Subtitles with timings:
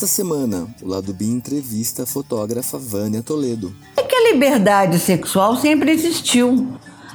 [0.00, 3.76] Nesta semana, o Lado B entrevista a fotógrafa Vânia Toledo.
[3.98, 6.68] É que a liberdade sexual sempre existiu.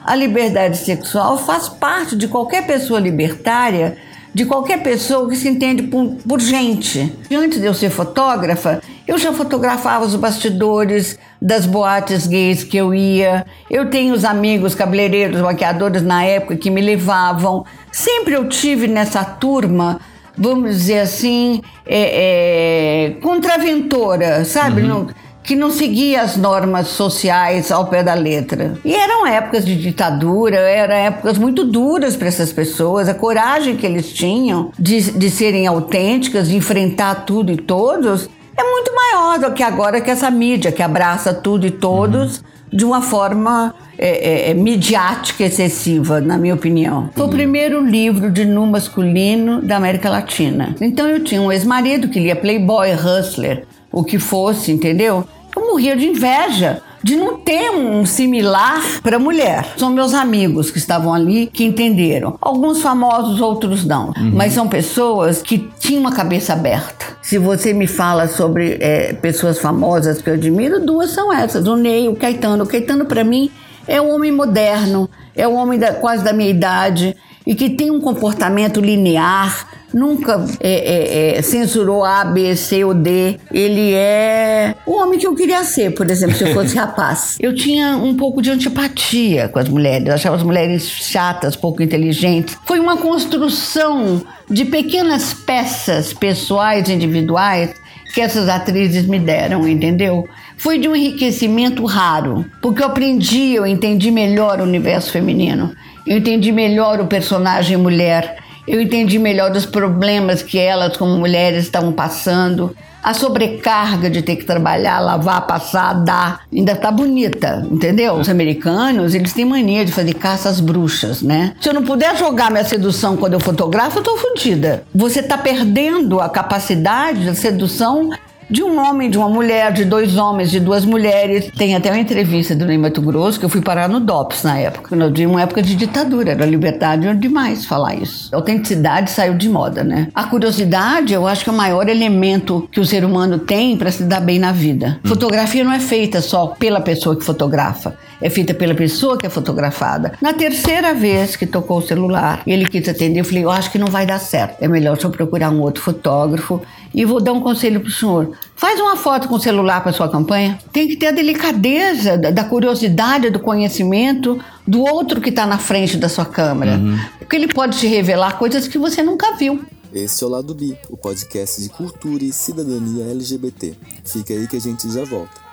[0.04, 3.98] A liberdade sexual faz parte de qualquer pessoa libertária,
[4.32, 7.12] de qualquer pessoa que se entende por, por gente.
[7.32, 12.94] Antes de eu ser fotógrafa, eu já fotografava os bastidores das boates gays que eu
[12.94, 13.48] ia.
[13.68, 17.66] Eu tenho os amigos cabeleireiros, maquiadores na época que me levavam.
[17.92, 20.00] Sempre eu tive nessa turma
[20.38, 24.82] vamos dizer assim, é, é, contraventora, sabe?
[24.82, 24.88] Uhum.
[24.88, 25.08] Não,
[25.44, 28.78] que não seguia as normas sociais ao pé da letra.
[28.84, 33.08] E eram épocas de ditadura, eram épocas muito duras para essas pessoas.
[33.08, 38.64] A coragem que eles tinham de, de serem autênticas, de enfrentar tudo e todos, é
[38.64, 42.38] muito maior do que agora que essa mídia que abraça tudo e todos.
[42.38, 44.10] Uhum de uma forma é,
[44.48, 47.10] é, é, midiática excessiva, na minha opinião.
[47.14, 50.76] Foi o primeiro livro de nu masculino da América Latina.
[50.82, 55.24] Então eu tinha um ex-marido que lia Playboy, Hustler, o que fosse, entendeu?
[55.56, 59.76] Eu morria de inveja de não ter um similar para mulher.
[59.78, 62.36] São meus amigos que estavam ali que entenderam.
[62.42, 64.08] Alguns famosos, outros não.
[64.08, 64.32] Uhum.
[64.34, 67.06] Mas são pessoas que tinham uma cabeça aberta.
[67.22, 71.76] Se você me fala sobre é, pessoas famosas que eu admiro, duas são essas: o
[71.76, 72.64] Ney, o Caetano.
[72.64, 73.52] O Caetano, para mim,
[73.88, 77.92] é um homem moderno, é um homem da, quase da minha idade e que tem
[77.92, 83.40] um comportamento linear, nunca é, é, é, censurou A, B, C ou D.
[83.50, 87.38] Ele é o homem que eu queria ser, por exemplo, se eu fosse rapaz.
[87.40, 91.82] Eu tinha um pouco de antipatia com as mulheres, eu achava as mulheres chatas, pouco
[91.82, 92.58] inteligentes.
[92.66, 97.74] Foi uma construção de pequenas peças pessoais, individuais,
[98.14, 100.28] que essas atrizes me deram, entendeu?
[100.58, 105.74] Foi de um enriquecimento raro, porque eu aprendi, eu entendi melhor o universo feminino.
[106.06, 108.38] Eu entendi melhor o personagem mulher.
[108.68, 112.76] Eu entendi melhor os problemas que elas, como mulheres, estavam passando.
[113.04, 118.16] A sobrecarga de ter que trabalhar, lavar, passar, dar, ainda tá bonita, entendeu?
[118.16, 121.54] Os americanos, eles têm mania de fazer caça às bruxas, né?
[121.62, 124.84] Se eu não puder jogar minha sedução quando eu fotografo, eu tô fodida.
[124.94, 128.10] Você tá perdendo a capacidade da sedução
[128.50, 131.50] de um homem, de uma mulher, de dois homens, de duas mulheres.
[131.58, 134.58] Tem até uma entrevista do Ney Mato Grosso que eu fui parar no DOPS na
[134.60, 135.10] época.
[135.10, 138.30] De uma época de ditadura, era liberdade demais falar isso.
[138.32, 140.08] A autenticidade saiu de moda, né?
[140.14, 143.92] A curiosidade, eu acho que é o maior elemento que o ser humano tem para
[143.92, 145.00] se dar bem na vida.
[145.04, 145.10] Hum.
[145.10, 149.30] Fotografia não é feita só pela pessoa que fotografa, é feita pela pessoa que é
[149.30, 150.14] fotografada.
[150.22, 153.78] Na terceira vez que tocou o celular, ele quis atender, eu falei, eu acho que
[153.78, 154.62] não vai dar certo.
[154.62, 156.62] É melhor só procurar um outro fotógrafo
[156.94, 158.32] e vou dar um conselho para o senhor.
[158.56, 160.58] Faz uma foto com o celular para sua campanha.
[160.72, 165.98] Tem que ter a delicadeza, da curiosidade, do conhecimento do outro que está na frente
[165.98, 166.78] da sua câmera.
[166.78, 166.98] Uhum.
[167.20, 169.64] Porque ele pode te revelar coisas que você nunca viu.
[169.94, 173.76] Esse é o Lado Bi, o podcast de cultura e cidadania LGBT.
[174.04, 175.45] Fica aí que a gente já volta.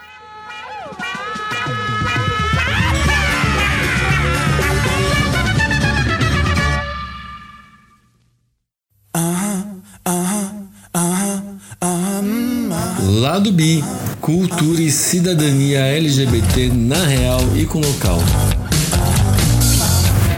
[13.23, 13.81] Lado B,
[14.21, 18.19] cultura e cidadania LGBT na real e com local.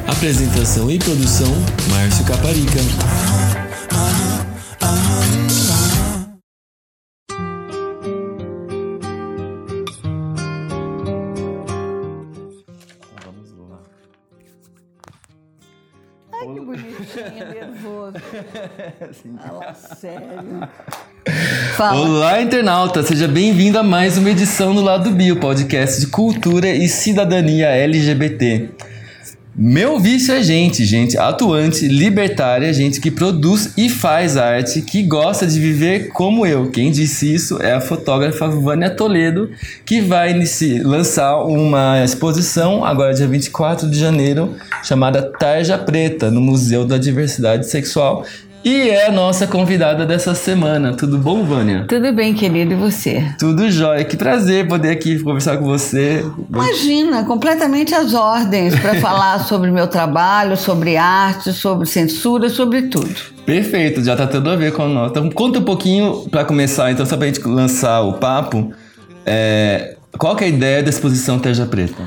[0.07, 1.51] Apresentação e produção:
[1.89, 3.34] Márcio Caparica.
[19.25, 19.39] nervoso.
[19.39, 20.69] Fala sério.
[21.77, 22.01] Fala.
[22.01, 23.03] Olá, internauta!
[23.03, 28.71] Seja bem-vindo a mais uma edição do Lado Bio, podcast de cultura e cidadania LGBT.
[29.57, 35.47] Meu vício é gente, gente atuante, libertária, gente que produz e faz arte, que gosta
[35.47, 36.73] de viver como eu.
[36.73, 39.49] Quem disse isso é a fotógrafa Vânia Toledo,
[39.87, 40.37] que vai
[40.83, 47.69] lançar uma exposição agora dia 24 de janeiro, chamada Tarja Preta, no Museu da Diversidade
[47.69, 48.27] Sexual,
[48.65, 50.97] e é a nossa convidada dessa semana.
[50.97, 51.85] Tudo bom, Vânia?
[51.87, 52.73] Tudo bem, querido.
[52.73, 53.23] E você?
[53.39, 54.03] Tudo jóia.
[54.05, 56.25] Que prazer poder aqui conversar com você.
[56.49, 63.15] Imagina, completamente às ordens para falar sobre meu trabalho, sobre arte, sobre censura, sobre tudo.
[63.45, 65.11] Perfeito, já tá tudo a ver com nós.
[65.11, 68.73] Então, conta um pouquinho para começar, então, só pra gente lançar o papo.
[69.27, 72.03] É, qual que é a ideia da exposição Teja Preta?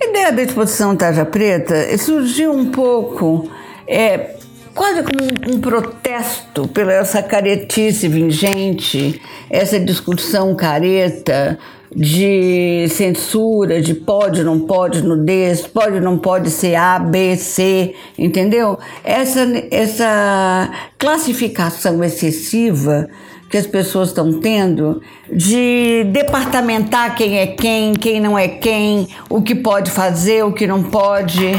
[0.00, 3.48] A ideia da exposição Teja Preta surgiu um pouco
[3.86, 4.36] é,
[4.74, 9.20] quase como um, protesto pela essa caretice vingente,
[9.50, 11.58] essa discussão careta
[11.94, 18.78] de censura, de pode, não pode nudez, pode, não pode ser A, B, C, entendeu?
[19.04, 19.40] Essa,
[19.70, 23.08] essa classificação excessiva
[23.50, 29.42] que as pessoas estão tendo de departamentar quem é quem, quem não é quem, o
[29.42, 31.52] que pode fazer, o que não pode.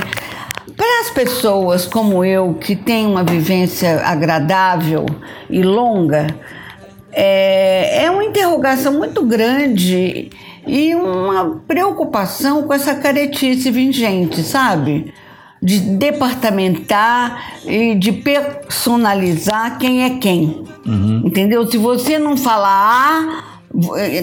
[0.84, 5.06] Para as pessoas como eu, que têm uma vivência agradável
[5.50, 6.28] e longa,
[7.10, 10.30] é, é uma interrogação muito grande
[10.68, 15.14] e uma preocupação com essa caretice vingente, sabe?
[15.62, 20.66] De departamentar e de personalizar quem é quem.
[20.86, 21.22] Uhum.
[21.24, 21.66] Entendeu?
[21.66, 23.54] Se você não falar A,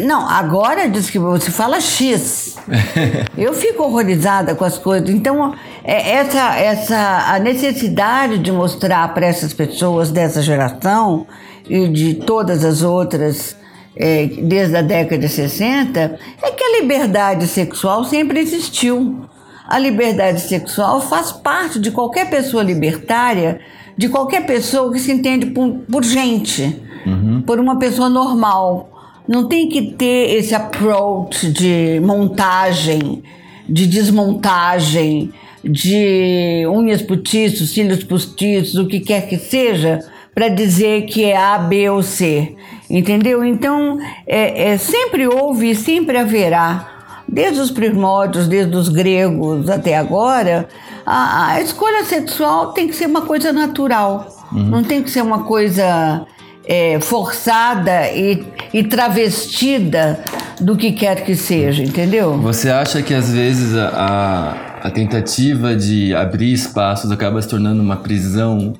[0.00, 2.56] não, agora diz que você fala X.
[3.36, 5.10] Eu fico horrorizada com as coisas.
[5.10, 5.54] Então,
[5.84, 11.26] essa, essa a necessidade de mostrar para essas pessoas dessa geração
[11.68, 13.56] e de todas as outras
[13.96, 19.24] é, desde a década de 60 é que a liberdade sexual sempre existiu.
[19.66, 23.60] A liberdade sexual faz parte de qualquer pessoa libertária,
[23.96, 27.42] de qualquer pessoa que se entende por, por gente, uhum.
[27.42, 28.88] por uma pessoa normal.
[29.28, 33.22] Não tem que ter esse approach de montagem,
[33.68, 35.32] de desmontagem,
[35.64, 40.00] de unhas postiços, cílios postiços, o que quer que seja,
[40.34, 42.54] para dizer que é A, B ou C.
[42.88, 43.44] Entendeu?
[43.44, 46.88] Então, é, é, sempre houve e sempre haverá,
[47.28, 50.68] desde os primórdios, desde os gregos até agora,
[51.06, 54.64] a, a escolha sexual tem que ser uma coisa natural, uhum.
[54.64, 56.26] não tem que ser uma coisa
[56.66, 60.20] é, forçada e, e travestida
[60.60, 62.36] do que quer que seja, entendeu?
[62.38, 67.96] Você acha que às vezes a, a tentativa de abrir espaços acaba se tornando uma
[67.96, 68.74] prisão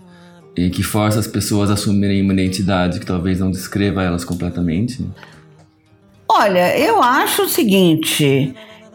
[0.56, 5.06] e que força as pessoas a assumirem uma identidade que talvez não descreva elas completamente?
[6.28, 8.54] Olha, eu acho o seguinte: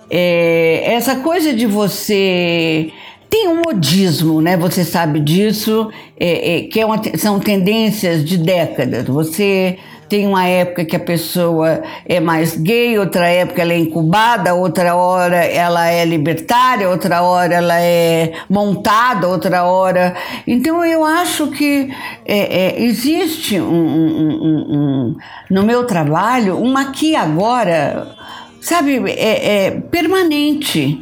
[0.10, 2.92] é, essa coisa de você
[3.30, 4.56] tem um modismo, né?
[4.58, 9.06] Você sabe disso, é, é, que é uma, são tendências de décadas.
[9.06, 14.54] Você tem uma época que a pessoa é mais gay, outra época ela é incubada,
[14.54, 20.16] outra hora ela é libertária, outra hora ela é montada, outra hora.
[20.46, 21.92] Então eu acho que
[22.26, 25.16] é, é, existe um, um, um,
[25.50, 28.16] no meu trabalho uma aqui agora,
[28.62, 31.02] sabe, é, é permanente.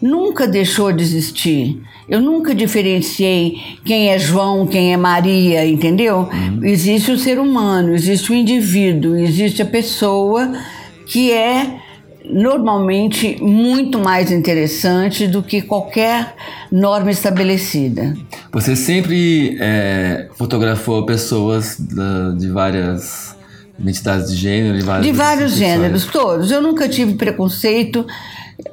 [0.00, 1.80] Nunca deixou de existir.
[2.08, 6.28] Eu nunca diferenciei quem é João, quem é Maria, entendeu?
[6.32, 6.64] Uhum.
[6.64, 10.52] Existe o ser humano, existe o indivíduo, existe a pessoa
[11.06, 11.80] que é
[12.24, 16.34] normalmente muito mais interessante do que qualquer
[16.70, 18.14] norma estabelecida.
[18.52, 21.78] Você sempre é, fotografou pessoas
[22.38, 23.36] de várias
[23.78, 26.50] identidades de gênero, de, de vários gêneros, todos.
[26.50, 28.06] Eu nunca tive preconceito.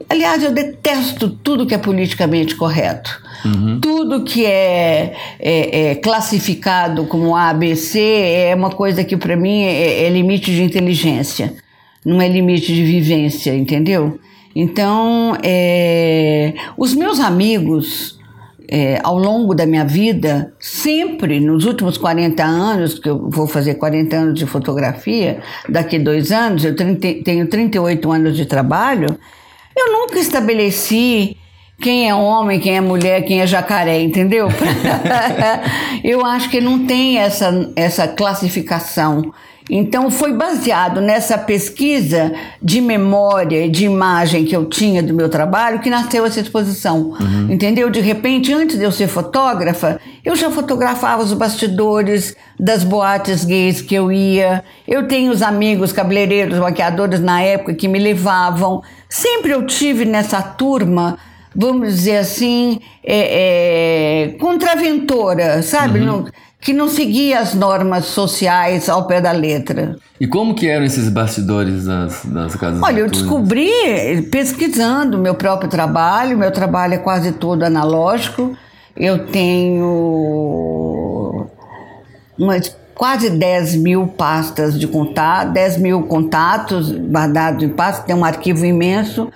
[0.09, 3.21] Aliás, eu detesto tudo que é politicamente correto.
[3.45, 3.79] Uhum.
[3.79, 9.35] Tudo que é, é, é, classificado como A, B, C é uma coisa que para
[9.35, 11.53] mim é, é, limite de inteligência,
[12.03, 14.19] não é limite de vivência, entendeu?
[14.55, 18.17] Então, é, os meus amigos,
[18.67, 23.75] é, ao longo da minha vida, sempre, nos últimos 40 anos, que eu vou fazer
[23.75, 25.39] 40 anos de fotografia,
[25.69, 29.07] daqui dois anos, eu tenho 38 anos de trabalho,
[29.75, 31.37] eu nunca estabeleci
[31.81, 34.47] quem é homem, quem é mulher, quem é jacaré, entendeu?
[36.03, 39.33] eu acho que não tem essa, essa classificação.
[39.69, 42.31] Então, foi baseado nessa pesquisa
[42.61, 47.15] de memória e de imagem que eu tinha do meu trabalho que nasceu essa exposição.
[47.19, 47.51] Uhum.
[47.51, 47.89] Entendeu?
[47.89, 53.81] De repente, antes de eu ser fotógrafa, eu já fotografava os bastidores das boates gays
[53.81, 54.63] que eu ia.
[54.87, 58.83] Eu tenho os amigos cabeleireiros, maquiadores na época que me levavam.
[59.09, 61.17] Sempre eu tive nessa turma
[61.55, 65.99] vamos dizer assim, é, é, contraventora, sabe?
[65.99, 66.05] Uhum.
[66.05, 66.25] Não,
[66.59, 69.97] que não seguia as normas sociais ao pé da letra.
[70.19, 73.69] E como que eram esses bastidores das, das casas Olha, eu descobri
[74.31, 78.57] pesquisando meu próprio trabalho, meu trabalho é quase todo analógico,
[78.95, 79.85] eu tenho
[82.37, 88.23] umas quase 10 mil pastas de contato, 10 mil contatos guardados em pastas, tem um
[88.23, 89.29] arquivo imenso,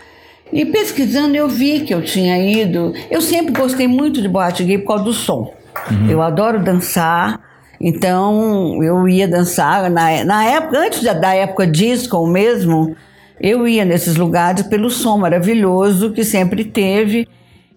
[0.52, 2.94] e pesquisando eu vi que eu tinha ido.
[3.12, 5.54] Eu sempre gostei muito de boate gay por causa do som.
[5.89, 6.09] Uhum.
[6.09, 7.39] Eu adoro dançar.
[7.81, 12.93] Então eu ia dançar na, na época, antes da, da época disco mesmo,
[13.39, 17.27] eu ia nesses lugares pelo som maravilhoso que sempre teve.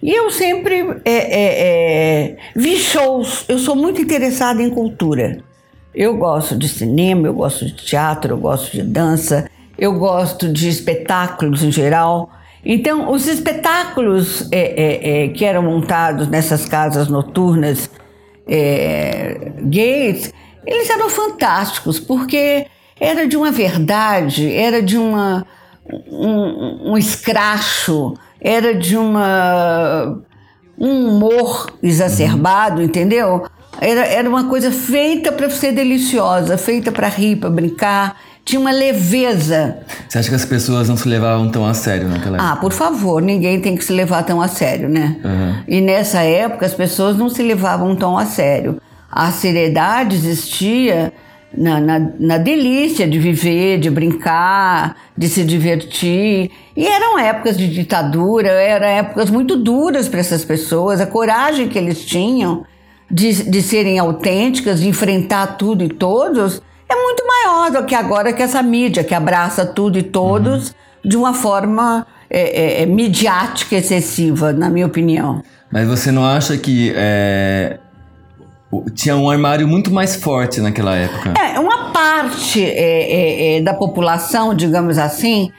[0.03, 3.45] E eu sempre é, é, é, vi shows.
[3.49, 5.39] Eu sou muito interessada em cultura.
[5.95, 10.69] Eu gosto de cinema, eu gosto de teatro, eu gosto de dança, eu gosto de
[10.69, 12.31] espetáculos em geral.
[12.65, 17.91] Então, os espetáculos é, é, é, que eram montados nessas casas noturnas
[18.47, 20.33] é, gays
[20.67, 22.67] eles eram fantásticos, porque
[22.99, 25.45] era de uma verdade, era de uma,
[26.09, 30.21] um, um escracho, era de uma,
[30.79, 32.87] um humor exacerbado, uhum.
[32.87, 33.47] entendeu?
[33.81, 38.17] Era, era uma coisa feita para ser deliciosa, feita para rir, para brincar.
[38.45, 39.79] Tinha uma leveza.
[40.09, 42.53] Você acha que as pessoas não se levavam tão a sério naquela época?
[42.53, 45.17] Ah, por favor, ninguém tem que se levar tão a sério, né?
[45.25, 45.63] Uhum.
[45.69, 48.81] E nessa época as pessoas não se levavam tão a sério.
[49.11, 51.13] A seriedade existia
[51.57, 56.51] na, na, na, delícia de viver, de brincar, de se divertir.
[56.77, 61.01] E eram épocas de ditadura, eram épocas muito duras para essas pessoas.
[61.01, 62.65] A coragem que eles tinham
[63.11, 68.33] de, de serem autênticas, de enfrentar tudo e todos, é muito maior do que agora
[68.33, 70.75] que essa mídia que abraça tudo e todos uhum.
[71.05, 75.43] de uma forma é, é, é midiática excessiva, na minha opinião.
[75.71, 77.79] Mas você não acha que é,
[78.95, 81.35] tinha um armário muito mais forte naquela época.
[81.39, 85.51] É, uma parte é, é, da população, digamos assim,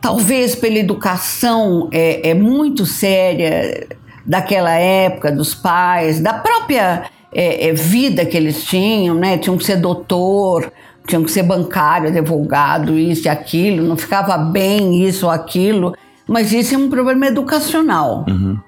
[0.00, 3.88] talvez pela educação é, muito séria
[4.26, 9.36] daquela época, dos pais, da própria é, vida que eles tinham, né?
[9.38, 10.72] Tinham que ser doutor,
[11.06, 15.94] tinham que ser bancário, advogado, isso e aquilo, não ficava bem isso ou aquilo,
[16.26, 18.24] mas isso é um problema educacional.
[18.28, 18.58] Uhum.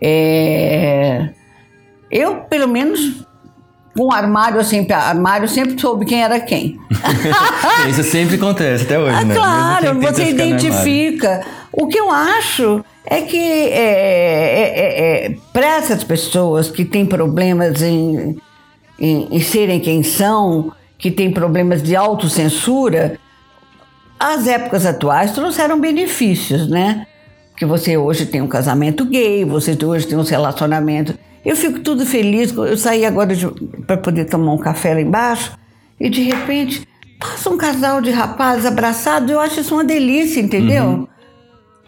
[0.00, 1.30] É
[2.10, 3.24] eu, pelo menos,
[3.96, 6.76] com armário, eu sempre, armário sempre soube quem era quem.
[7.88, 9.34] Isso sempre acontece, até hoje, ah, né?
[9.34, 11.40] Claro, você identifica.
[11.80, 17.06] O que eu acho é que é, é, é, é para essas pessoas que têm
[17.06, 18.36] problemas em,
[18.98, 23.18] em, em serem quem são, que têm problemas de autocensura,
[24.18, 27.06] as épocas atuais trouxeram benefícios, né?
[27.56, 32.04] Que você hoje tem um casamento gay, você hoje tem um relacionamento eu fico tudo
[32.04, 32.54] feliz.
[32.54, 33.34] Eu saí agora
[33.86, 35.56] para poder tomar um café lá embaixo
[35.98, 36.86] e de repente
[37.18, 39.30] passa um casal de rapazes abraçados.
[39.30, 40.84] Eu acho isso uma delícia, entendeu?
[40.84, 41.08] Uhum.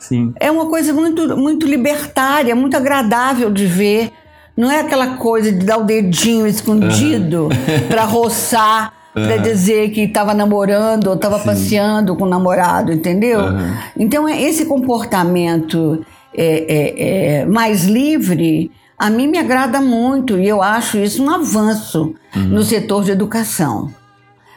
[0.03, 0.35] Sim.
[0.41, 4.11] É uma coisa muito, muito libertária, muito agradável de ver.
[4.57, 7.51] Não é aquela coisa de dar o dedinho escondido uhum.
[7.89, 9.25] para roçar, uhum.
[9.25, 13.41] para dizer que estava namorando ou estava passeando com o namorado, entendeu?
[13.41, 13.75] Uhum.
[13.97, 16.05] Então, é esse comportamento
[16.35, 21.31] é, é, é mais livre a mim me agrada muito e eu acho isso um
[21.31, 22.43] avanço uhum.
[22.43, 23.91] no setor de educação.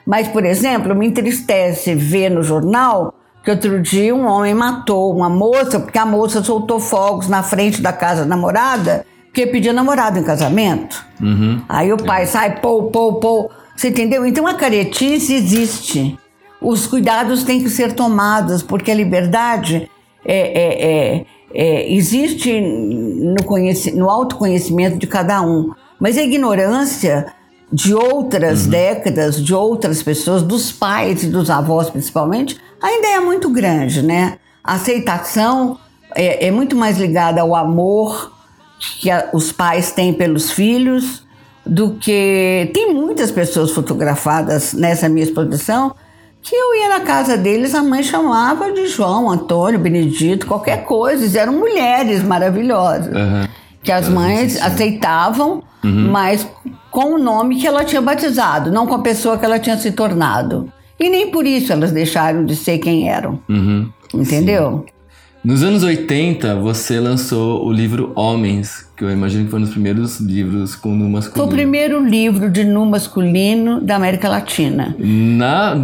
[0.06, 5.30] Mas, por exemplo, me entristece ver no jornal que outro dia um homem matou uma
[5.30, 10.18] moça porque a moça soltou fogos na frente da casa da namorada porque pedia namorado
[10.18, 11.06] em casamento.
[11.22, 11.62] Uhum.
[11.70, 12.26] Aí o pai é.
[12.26, 13.52] sai, pô, pô, pô.
[13.76, 14.26] Você entendeu?
[14.26, 16.18] Então a caretice existe.
[16.62, 19.92] Os cuidados têm que ser tomados, porque a liberdade
[20.26, 21.26] é, é, é
[21.56, 23.36] é, existe no,
[23.96, 27.28] no autoconhecimento de cada um, mas a ignorância
[27.76, 28.72] de outras uhum.
[28.72, 34.38] décadas, de outras pessoas, dos pais e dos avós principalmente, ainda é muito grande, né?
[34.64, 35.78] A aceitação
[36.16, 38.32] é, é muito mais ligada ao amor
[38.80, 41.26] que a, os pais têm pelos filhos
[41.66, 45.94] do que tem muitas pessoas fotografadas nessa minha exposição
[46.42, 51.40] que eu ia na casa deles, a mãe chamava de João, Antônio, Benedito, qualquer coisa.
[51.40, 53.08] Eram mulheres maravilhosas.
[53.08, 53.48] Uhum.
[53.86, 56.12] Que as mães aceitavam, uhum.
[56.12, 56.48] mas
[56.92, 59.92] com o nome que ela tinha batizado, não com a pessoa que ela tinha se
[59.92, 60.72] tornado.
[61.00, 63.40] E nem por isso elas deixaram de ser quem eram.
[63.48, 63.90] Uhum.
[64.14, 64.86] Entendeu?
[64.88, 64.94] Sim.
[65.44, 69.72] Nos anos 80, você lançou o livro Homens, que eu imagino que foi um dos
[69.72, 71.36] primeiros livros com nu masculino.
[71.36, 74.96] Foi o primeiro livro de nu masculino da América Latina.
[74.98, 75.76] Na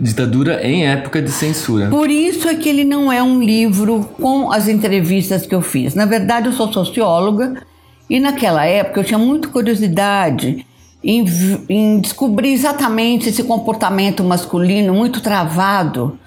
[0.00, 1.88] ditadura em época de censura.
[1.88, 5.94] Por isso é que ele não é um livro com as entrevistas que eu fiz.
[5.94, 7.62] Na verdade, eu sou socióloga
[8.08, 10.64] e naquela época eu tinha muita curiosidade
[11.02, 11.24] em,
[11.68, 16.18] em descobrir exatamente esse comportamento masculino muito travado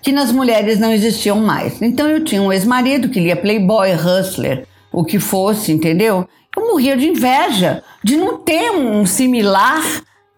[0.00, 1.80] que nas mulheres não existiam mais.
[1.82, 6.28] Então eu tinha um ex-marido que lia Playboy, Hustler, o que fosse, entendeu?
[6.56, 9.82] Eu morria de inveja de não ter um similar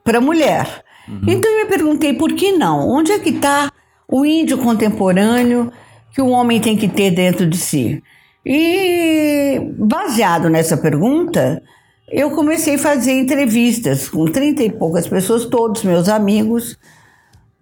[0.04, 0.84] para mulher.
[1.08, 1.22] Uhum.
[1.26, 2.88] Então eu me perguntei por que não?
[2.88, 3.70] Onde é que está
[4.08, 5.72] o índio contemporâneo
[6.12, 8.02] que o homem tem que ter dentro de si?
[8.46, 11.62] E baseado nessa pergunta,
[12.08, 16.78] eu comecei a fazer entrevistas com trinta e poucas pessoas, todos meus amigos,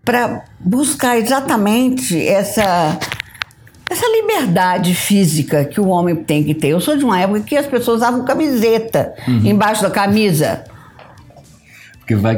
[0.05, 2.99] para buscar exatamente essa
[3.93, 6.69] essa liberdade física que o homem tem que ter.
[6.69, 9.47] Eu sou de uma época que as pessoas usavam camiseta uhum.
[9.47, 10.65] embaixo da camisa.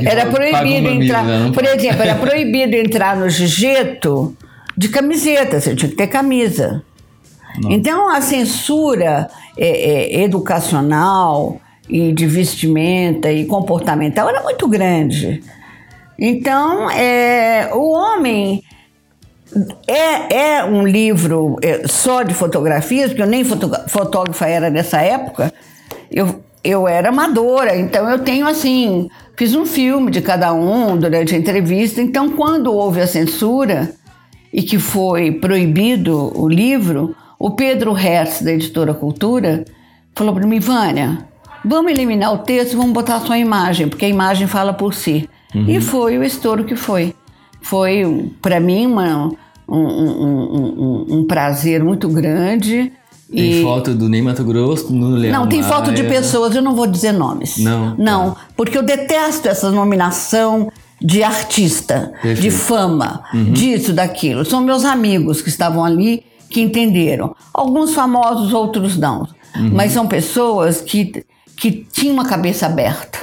[0.07, 1.51] era proibido entrar, né?
[1.53, 4.37] por exemplo, era proibido entrar no jiu
[4.77, 6.83] de camiseta, você tinha que ter camisa.
[7.61, 7.71] Não.
[7.71, 15.43] Então a censura é, é, educacional, e de vestimenta e comportamental era muito grande.
[16.19, 18.63] Então, é, o homem
[19.87, 25.53] é, é um livro é, só de fotografias, porque eu nem fotógrafa era nessa época.
[26.11, 31.35] Eu, eu era amadora, então eu tenho assim, fiz um filme de cada um durante
[31.35, 32.01] a entrevista.
[32.01, 33.93] Então, quando houve a censura
[34.53, 39.65] e que foi proibido o livro, o Pedro Hertz, da editora Cultura,
[40.15, 41.19] falou para mim: Vânia,
[41.65, 45.29] vamos eliminar o texto, vamos botar só a imagem, porque a imagem fala por si.
[45.55, 45.69] Uhum.
[45.69, 47.15] E foi o estouro que foi.
[47.65, 49.31] Foi, para mim, uma,
[49.67, 52.93] um, um, um, um, prazer muito grande.
[53.33, 53.63] Tem e...
[53.63, 56.87] foto do Ney Mato Grosso, no Leão Não, tem foto de pessoas, eu não vou
[56.87, 57.57] dizer nomes.
[57.57, 57.97] Não.
[57.97, 58.41] Não, tá.
[58.55, 62.43] porque eu detesto essa nominação de artista, Perfeito.
[62.43, 63.53] de fama, uhum.
[63.53, 64.45] disso, daquilo.
[64.45, 67.35] São meus amigos que estavam ali que entenderam.
[67.53, 69.27] Alguns famosos, outros não.
[69.57, 69.71] Uhum.
[69.73, 71.25] Mas são pessoas que,
[71.57, 73.19] que tinham uma cabeça aberta.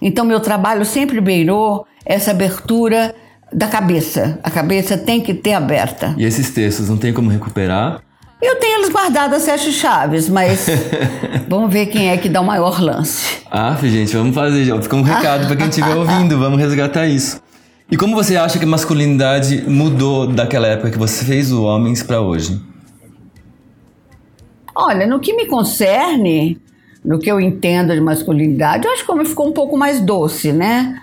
[0.00, 3.14] Então, meu trabalho sempre beirou essa abertura
[3.52, 4.38] da cabeça.
[4.42, 6.14] A cabeça tem que ter aberta.
[6.16, 8.02] E esses textos não tem como recuperar?
[8.40, 10.66] Eu tenho eles guardados a sete chaves, mas
[11.48, 13.42] vamos ver quem é que dá o maior lance.
[13.50, 14.82] Ah, gente, vamos fazer.
[14.82, 16.38] Fica um recado para quem estiver ouvindo.
[16.38, 17.40] Vamos resgatar isso.
[17.90, 22.02] E como você acha que a masculinidade mudou daquela época que você fez o Homens
[22.02, 22.60] para hoje?
[24.74, 26.58] Olha, no que me concerne,
[27.04, 30.00] no que eu entendo de masculinidade, eu acho que o homem ficou um pouco mais
[30.00, 30.98] doce, né?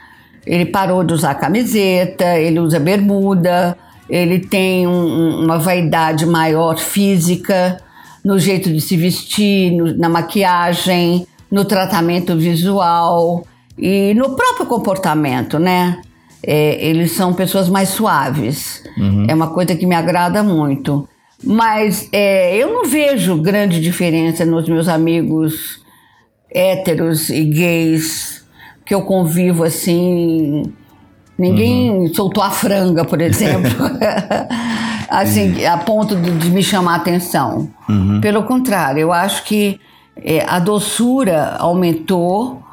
[0.45, 3.77] Ele parou de usar camiseta, ele usa bermuda,
[4.09, 7.77] ele tem um, uma vaidade maior física,
[8.23, 13.45] no jeito de se vestir, no, na maquiagem, no tratamento visual
[13.77, 16.01] e no próprio comportamento, né?
[16.41, 18.83] É, eles são pessoas mais suaves.
[18.97, 19.25] Uhum.
[19.27, 21.07] É uma coisa que me agrada muito.
[21.43, 25.81] Mas é, eu não vejo grande diferença nos meus amigos
[26.51, 28.38] héteros e gays
[28.89, 30.63] que eu convivo assim.
[31.37, 32.13] Ninguém uhum.
[32.13, 33.69] soltou a franga, por exemplo,
[35.07, 37.69] assim, a ponto de, me chamar a atenção.
[37.87, 38.19] Uhum.
[38.19, 39.79] Pelo contrário, eu acho que
[40.17, 42.63] é, a doçura aumentou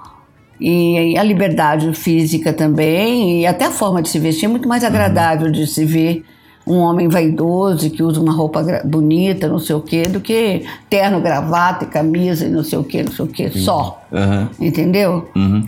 [0.59, 4.83] e a liberdade física também, e até a forma de se vestir é muito mais
[4.83, 5.53] agradável uhum.
[5.53, 6.25] de se ver
[6.67, 11.21] um homem vaidoso que usa uma roupa bonita, não sei o quê, do que terno,
[11.21, 14.03] gravata e camisa e não sei o quê, não sei o quê, só.
[14.11, 14.49] Uhum.
[14.59, 15.29] Entendeu?
[15.37, 15.65] Uhum.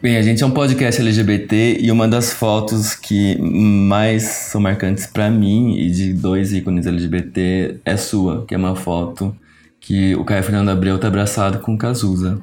[0.00, 5.08] Bem, a gente é um podcast LGBT e uma das fotos que mais são marcantes
[5.08, 9.36] para mim e de dois ícones LGBT é sua, que é uma foto
[9.80, 12.40] que o Caio Fernando Abreu tá abraçado com o Cazuza.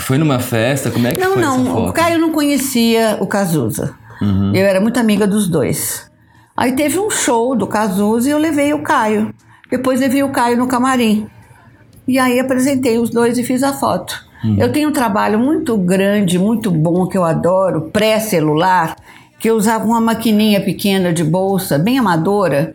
[0.00, 0.90] Foi numa festa?
[0.90, 1.82] Como é que não, foi não, essa foto?
[1.82, 3.94] Não, o Caio não conhecia o Cazuza.
[4.20, 4.52] Uhum.
[4.52, 6.10] Eu era muito amiga dos dois.
[6.56, 9.32] Aí teve um show do Cazuza e eu levei o Caio.
[9.70, 11.28] Depois levei o Caio no camarim.
[12.08, 14.25] E aí apresentei os dois e fiz a foto.
[14.44, 14.56] Uhum.
[14.58, 18.96] Eu tenho um trabalho muito grande, muito bom, que eu adoro, pré-celular,
[19.38, 22.74] que eu usava uma maquininha pequena de bolsa, bem amadora,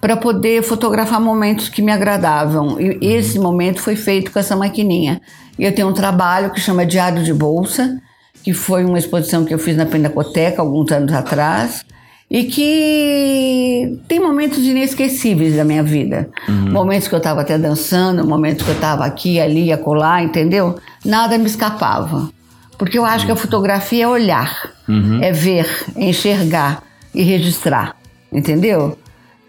[0.00, 2.78] para poder fotografar momentos que me agradavam.
[2.80, 2.98] E uhum.
[3.00, 5.20] esse momento foi feito com essa maquininha.
[5.58, 8.00] E eu tenho um trabalho que chama Diário de Bolsa,
[8.42, 11.84] que foi uma exposição que eu fiz na Pinacoteca alguns anos atrás
[12.30, 16.28] e que tem momentos inesquecíveis da minha vida.
[16.48, 16.72] Uhum.
[16.72, 20.76] Momentos que eu estava até dançando, momentos que eu estava aqui, ali, acolá, entendeu?
[21.04, 22.30] Nada me escapava.
[22.78, 25.22] Porque eu acho que a fotografia é olhar, uhum.
[25.22, 26.82] é ver, é enxergar
[27.14, 27.94] e registrar,
[28.32, 28.98] entendeu?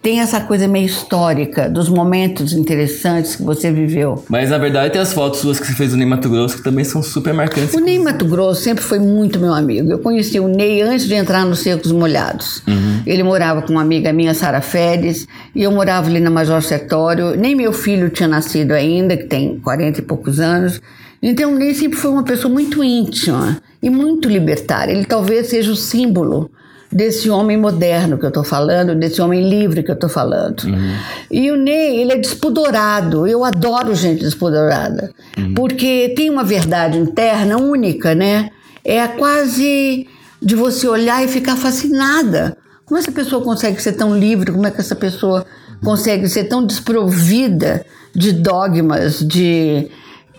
[0.05, 4.23] tem essa coisa meio histórica dos momentos interessantes que você viveu.
[4.29, 6.63] Mas na verdade tem as fotos suas que você fez no Ney Mato Grosso que
[6.63, 7.73] também são super marcantes.
[7.73, 9.89] O Ney Mato Grosso sempre foi muito meu amigo.
[9.89, 12.61] Eu conheci o Ney antes de entrar nos Secos Molhados.
[12.67, 13.01] Uhum.
[13.03, 17.35] Ele morava com uma amiga minha, Sara Férez, e eu morava ali na Major Sertório.
[17.35, 20.79] Nem meu filho tinha nascido ainda, que tem 40 e poucos anos.
[21.21, 24.91] Então o Ney sempre foi uma pessoa muito íntima e muito libertária.
[24.91, 26.51] Ele talvez seja o símbolo
[26.91, 30.63] desse homem moderno que eu estou falando, desse homem livre que eu estou falando.
[30.63, 30.95] Uhum.
[31.29, 33.27] E o Ney, ele é despudorado.
[33.27, 35.53] Eu adoro gente despudorada, uhum.
[35.53, 38.49] porque tem uma verdade interna única, né?
[38.83, 40.07] É quase
[40.41, 42.55] de você olhar e ficar fascinada.
[42.85, 44.51] Como essa pessoa consegue ser tão livre?
[44.51, 45.45] Como é que essa pessoa
[45.83, 49.89] consegue ser tão desprovida de dogmas, de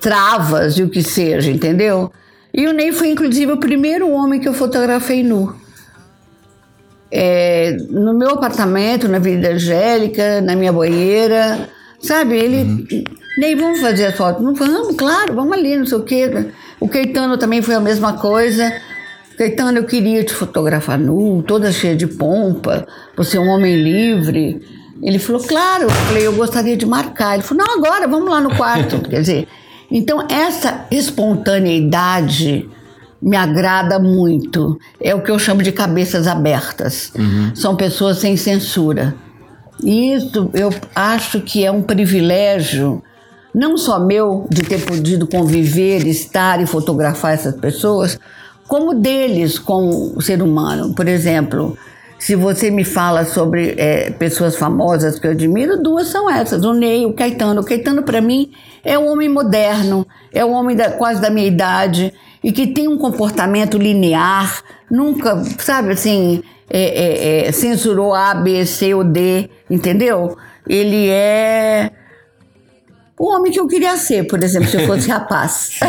[0.00, 2.12] travas e o que seja, entendeu?
[2.52, 5.54] E o Ney foi, inclusive, o primeiro homem que eu fotografei nu
[7.10, 11.68] é, no meu apartamento, na Vida Angélica, na minha banheira,
[12.00, 12.36] sabe?
[12.36, 13.04] Ele, uhum.
[13.38, 14.42] nem vamos fazer a foto.
[14.42, 16.30] Não vamos, claro, vamos ali, não sei o quê.
[16.80, 18.72] O Caetano também foi a mesma coisa.
[19.38, 24.62] Caetano, eu queria te fotografar nu, toda cheia de pompa, você é um homem livre.
[25.02, 25.84] Ele falou, claro.
[25.84, 27.34] Eu falei, eu gostaria de marcar.
[27.34, 28.98] Ele falou, não, agora, vamos lá no quarto.
[29.08, 29.48] Quer dizer,
[29.90, 32.68] Então, essa espontaneidade
[33.20, 34.78] me agrada muito.
[35.00, 37.12] É o que eu chamo de cabeças abertas.
[37.16, 37.54] Uhum.
[37.54, 39.14] São pessoas sem censura.
[39.82, 43.02] E isso eu acho que é um privilégio,
[43.54, 48.18] não só meu, de ter podido conviver, estar e fotografar essas pessoas,
[48.66, 50.94] como deles com o ser humano.
[50.94, 51.76] Por exemplo,
[52.18, 56.72] se você me fala sobre é, pessoas famosas que eu admiro, duas são essas: o
[56.72, 57.60] Ney e o Caetano.
[57.60, 58.52] O Caetano, para mim,
[58.84, 62.86] é um homem moderno, é um homem da, quase da minha idade e que tem
[62.86, 69.50] um comportamento linear, nunca, sabe assim, é, é, é, censurou A, B, C ou D,
[69.68, 70.36] entendeu?
[70.68, 71.90] Ele é
[73.18, 75.80] o homem que eu queria ser, por exemplo, se eu fosse rapaz.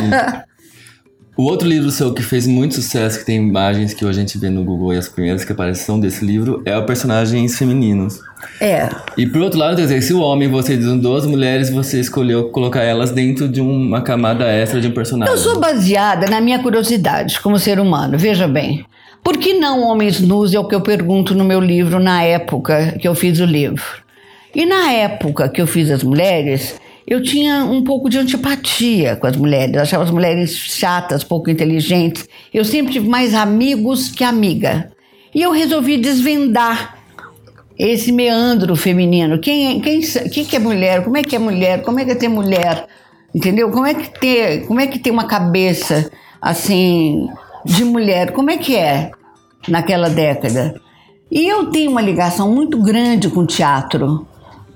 [1.38, 4.40] O outro livro seu que fez muito sucesso, que tem imagens que hoje a gente
[4.40, 8.20] vê no Google e as primeiras que aparecem são desse livro, é o Personagens Femininos.
[8.60, 8.90] É.
[9.16, 12.50] E por outro lado, quer dizer, se o homem, você diz duas mulheres, você escolheu
[12.50, 15.32] colocar elas dentro de uma camada extra de um personagem.
[15.32, 18.84] Eu sou baseada na minha curiosidade como ser humano, veja bem.
[19.24, 22.98] Por que não homens nus é o que eu pergunto no meu livro na época
[23.00, 23.84] que eu fiz o livro?
[24.56, 29.28] E na época que eu fiz as mulheres, eu tinha um pouco de antipatia com
[29.28, 29.74] as mulheres.
[29.74, 32.28] Eu achava as mulheres chatas, pouco inteligentes.
[32.54, 34.92] Eu sempre tive mais amigos que amiga.
[35.34, 36.98] E eu resolvi desvendar
[37.80, 39.40] esse meandro feminino.
[39.40, 41.06] Quem, quem, quem que é mulher?
[41.06, 41.82] Como é que é mulher?
[41.82, 42.86] Como é que é ter mulher?
[43.34, 43.72] Entendeu?
[43.72, 47.26] Como é que ter, como é que tem uma cabeça assim
[47.64, 48.34] de mulher?
[48.34, 49.12] Como é que é
[49.70, 50.74] naquela década?
[51.32, 54.28] E eu tenho uma ligação muito grande com o teatro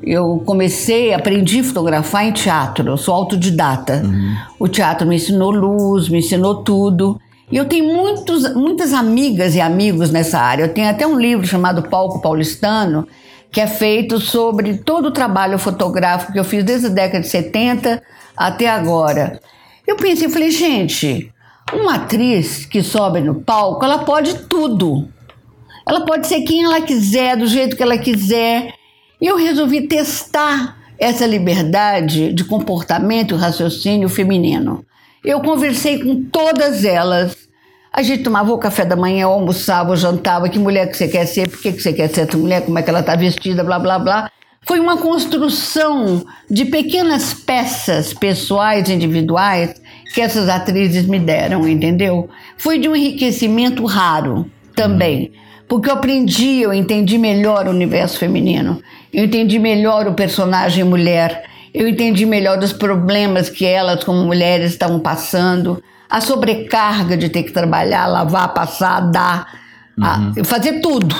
[0.03, 4.01] eu comecei, aprendi a fotografar em teatro, eu sou autodidata.
[4.03, 4.35] Uhum.
[4.59, 7.19] O teatro me ensinou luz, me ensinou tudo.
[7.51, 10.63] E eu tenho muitos, muitas amigas e amigos nessa área.
[10.63, 13.07] Eu tenho até um livro chamado Palco Paulistano,
[13.51, 17.27] que é feito sobre todo o trabalho fotográfico que eu fiz desde a década de
[17.27, 18.01] 70
[18.35, 19.39] até agora.
[19.85, 21.31] Eu pensei, falei, gente,
[21.73, 25.09] uma atriz que sobe no palco, ela pode tudo.
[25.87, 28.73] Ela pode ser quem ela quiser, do jeito que ela quiser.
[29.21, 34.83] E eu resolvi testar essa liberdade de comportamento raciocínio feminino.
[35.23, 37.37] Eu conversei com todas elas.
[37.93, 41.47] A gente tomava o café da manhã, almoçava, jantava, que mulher que você quer ser,
[41.47, 43.99] por que, você quer ser essa mulher, como é que ela está vestida, blá, blá,
[43.99, 44.31] blá.
[44.63, 49.79] Foi uma construção de pequenas peças pessoais, individuais,
[50.15, 52.27] que essas atrizes me deram, entendeu?
[52.57, 55.31] Foi de um enriquecimento raro também
[55.71, 58.81] porque eu aprendi, eu entendi melhor o universo feminino,
[59.13, 64.71] eu entendi melhor o personagem mulher, eu entendi melhor os problemas que elas, como mulheres,
[64.71, 69.47] estavam passando, a sobrecarga de ter que trabalhar, lavar, passar, dar,
[69.97, 70.43] uhum.
[70.43, 71.15] fazer tudo.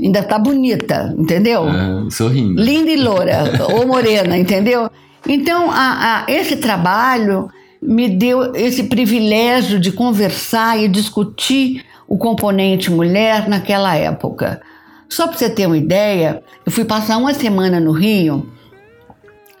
[0.00, 1.68] Ainda tá bonita, entendeu?
[1.68, 2.58] É, sorrindo.
[2.58, 4.90] Linda e loura, ou morena, entendeu?
[5.28, 7.50] Então, a, a, esse trabalho
[7.82, 14.60] me deu esse privilégio de conversar e discutir o componente mulher naquela época.
[15.08, 18.50] Só para você ter uma ideia, eu fui passar uma semana no Rio,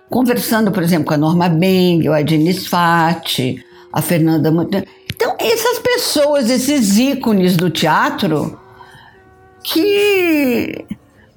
[0.08, 4.84] conversando, por exemplo, com a Norma Beng, a Diniz Fati, a Fernanda Montanha.
[5.14, 8.58] Então, essas pessoas, esses ícones do teatro,
[9.62, 10.84] que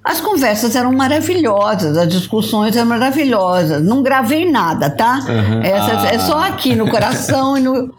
[0.03, 3.83] as conversas eram maravilhosas, as discussões eram maravilhosas.
[3.83, 5.19] Não gravei nada, tá?
[5.27, 5.61] Uhum.
[5.61, 6.13] Essa, ah.
[6.13, 7.93] É só aqui no coração e no.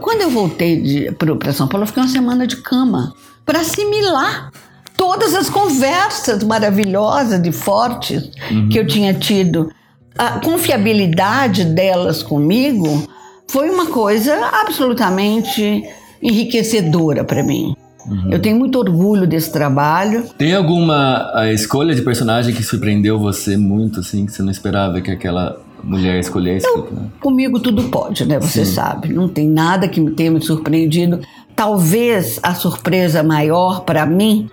[0.00, 3.12] Quando eu voltei para São Paulo, eu fiquei uma semana de cama
[3.44, 4.52] para assimilar
[4.96, 8.68] todas as conversas maravilhosas e fortes uhum.
[8.68, 9.70] que eu tinha tido.
[10.16, 13.08] A confiabilidade delas comigo
[13.48, 15.82] foi uma coisa absolutamente
[16.22, 17.74] enriquecedora para mim.
[18.06, 18.32] Uhum.
[18.32, 20.28] Eu tenho muito orgulho desse trabalho.
[20.38, 25.10] Tem alguma escolha de personagem que surpreendeu você muito, assim, que você não esperava que
[25.10, 26.66] aquela mulher escolhesse.
[26.66, 27.08] Eu, né?
[27.20, 28.38] Comigo tudo pode, né?
[28.38, 28.74] Você Sim.
[28.74, 29.12] sabe.
[29.12, 31.20] Não tem nada que me tenha me surpreendido.
[31.54, 34.48] Talvez a surpresa maior para mim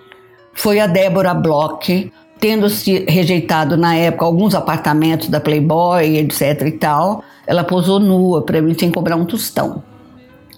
[0.52, 6.72] foi a Débora Bloch, tendo se rejeitado na época alguns apartamentos da Playboy, etc e
[6.72, 7.22] tal.
[7.46, 9.82] Ela posou nua para mim sem cobrar um tostão.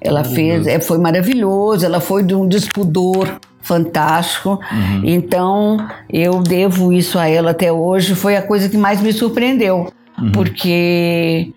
[0.01, 4.59] Ela fez, é, foi maravilhoso, ela foi de um despudor fantástico.
[4.73, 5.03] Uhum.
[5.05, 5.77] Então,
[6.11, 8.17] eu devo isso a ela até hoje.
[8.17, 10.33] Foi a coisa que mais me surpreendeu uhum.
[10.33, 11.53] porque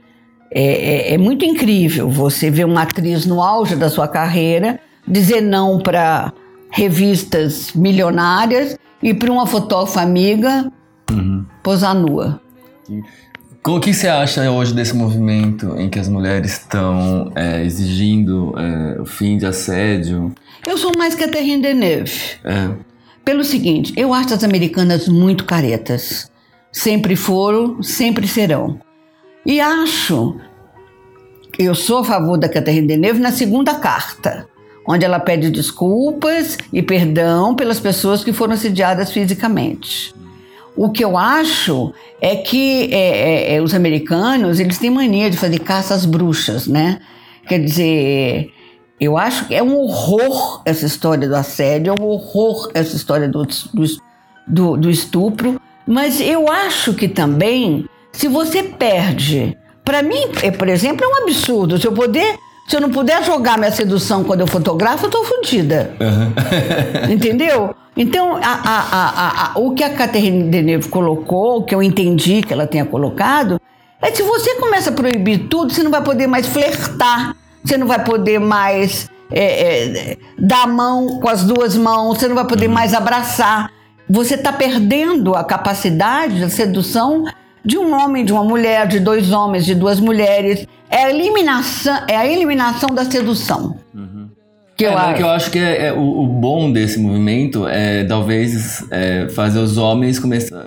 [0.51, 5.41] é, é, é, muito incrível você ver uma atriz no auge da sua carreira dizer
[5.41, 6.33] não para
[6.71, 10.71] revistas milionárias e para uma fotógrafa amiga
[11.11, 11.45] uhum.
[11.63, 12.41] posar nua.
[13.67, 19.01] O que você acha hoje desse movimento em que as mulheres estão é, exigindo é,
[19.01, 20.33] o fim de assédio?
[20.67, 22.37] Eu sou mais que a Terrine Deneuve.
[22.43, 22.69] É.
[23.23, 26.29] Pelo seguinte, eu acho as americanas muito caretas.
[26.75, 28.81] Sempre foram, sempre serão.
[29.45, 30.35] E acho
[31.57, 34.45] eu sou a favor da Catherine Deneuve na segunda carta,
[34.85, 40.13] onde ela pede desculpas e perdão pelas pessoas que foram assediadas fisicamente.
[40.75, 45.37] O que eu acho é que é, é, é, os americanos eles têm mania de
[45.37, 46.99] fazer caça às bruxas, né?
[47.47, 48.51] Quer dizer,
[48.99, 53.29] eu acho que é um horror essa história do assédio, é um horror essa história
[53.29, 53.47] do,
[54.45, 60.67] do, do estupro, mas eu acho que também, se você perde, para mim, é, por
[60.67, 61.77] exemplo, é um absurdo.
[61.77, 65.23] Se eu poder se eu não puder jogar minha sedução quando eu fotografo, eu tô
[65.23, 65.95] fodida.
[65.99, 67.13] Uhum.
[67.13, 67.75] Entendeu?
[67.95, 72.51] Então, a, a, a, o que a Catherine Deneuve colocou, o que eu entendi que
[72.51, 73.61] ela tenha colocado,
[74.01, 77.77] é que se você começa a proibir tudo, você não vai poder mais flertar, você
[77.77, 82.35] não vai poder mais é, é, dar a mão com as duas mãos, você não
[82.35, 82.73] vai poder uhum.
[82.73, 83.71] mais abraçar.
[84.09, 87.25] Você está perdendo a capacidade da sedução
[87.63, 90.67] de um homem, de uma mulher, de dois homens, de duas mulheres.
[90.89, 93.77] É a eliminação, é a eliminação da sedução.
[93.93, 94.29] Uhum.
[94.77, 95.15] Que, é, eu acho.
[95.15, 99.59] que eu acho que é, é o, o, bom desse movimento é talvez é, fazer
[99.59, 100.65] os homens começar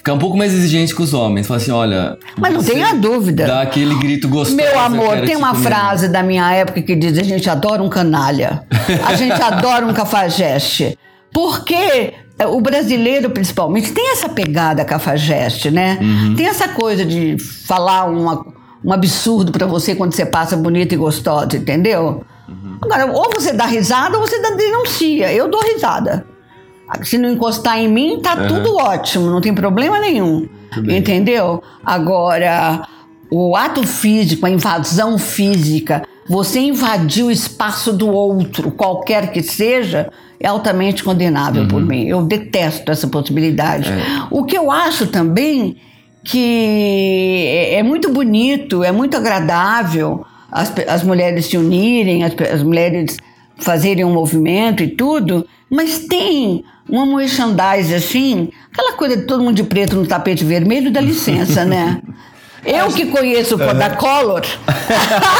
[0.00, 1.46] ficar um pouco mais exigente com os homens.
[1.46, 2.18] Falar assim, olha.
[2.36, 3.46] Mas não tenha dúvida.
[3.46, 4.56] Dá aquele grito gostoso.
[4.56, 8.64] Meu amor, tem uma frase da minha época que diz: a gente adora um canalha.
[9.06, 10.98] A gente adora um cafajeste.
[11.32, 15.98] Porque é, o brasileiro, principalmente, tem essa pegada cafajeste, né?
[16.00, 16.34] Uhum.
[16.34, 18.46] Tem essa coisa de falar uma,
[18.84, 22.24] um absurdo para você quando você passa bonita e gostosa, entendeu?
[22.48, 22.78] Uhum.
[22.82, 25.32] Agora, ou você dá risada ou você denuncia.
[25.32, 26.26] Eu dou risada.
[27.02, 28.48] Se não encostar em mim, tá uhum.
[28.48, 30.48] tudo ótimo, não tem problema nenhum.
[30.88, 31.62] Entendeu?
[31.84, 32.86] Agora,
[33.30, 40.10] o ato físico, a invasão física, você invadir o espaço do outro, qualquer que seja,
[40.38, 41.68] é altamente condenável uhum.
[41.68, 42.06] por mim.
[42.06, 43.90] Eu detesto essa possibilidade.
[43.90, 44.02] É.
[44.30, 45.76] O que eu acho também
[46.22, 52.62] que é, é muito bonito, é muito agradável as, as mulheres se unirem, as, as
[52.62, 53.16] mulheres
[53.56, 59.54] fazerem um movimento e tudo, mas tem uma merchandise assim, aquela coisa de todo mundo
[59.54, 62.00] de preto no tapete vermelho, dá licença, né?
[62.64, 64.42] Eu que conheço o Kodacolor,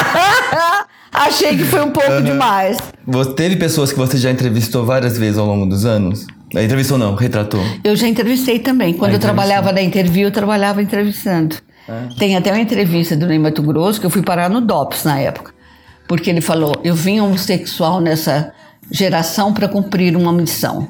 [1.13, 2.23] achei que foi um pouco uhum.
[2.23, 2.79] demais.
[3.07, 6.27] Você teve pessoas que você já entrevistou várias vezes ao longo dos anos?
[6.53, 7.61] Entrevistou não, retratou?
[7.85, 8.95] Eu já entrevistei também.
[8.95, 11.57] Quando ah, eu trabalhava na interview, eu trabalhava entrevistando.
[11.89, 12.09] É.
[12.19, 15.19] Tem até uma entrevista do Ney Mato Grosso que eu fui parar no DOPS na
[15.19, 15.53] época.
[16.09, 18.53] Porque ele falou: eu vim homossexual nessa
[18.91, 20.89] geração para cumprir uma missão.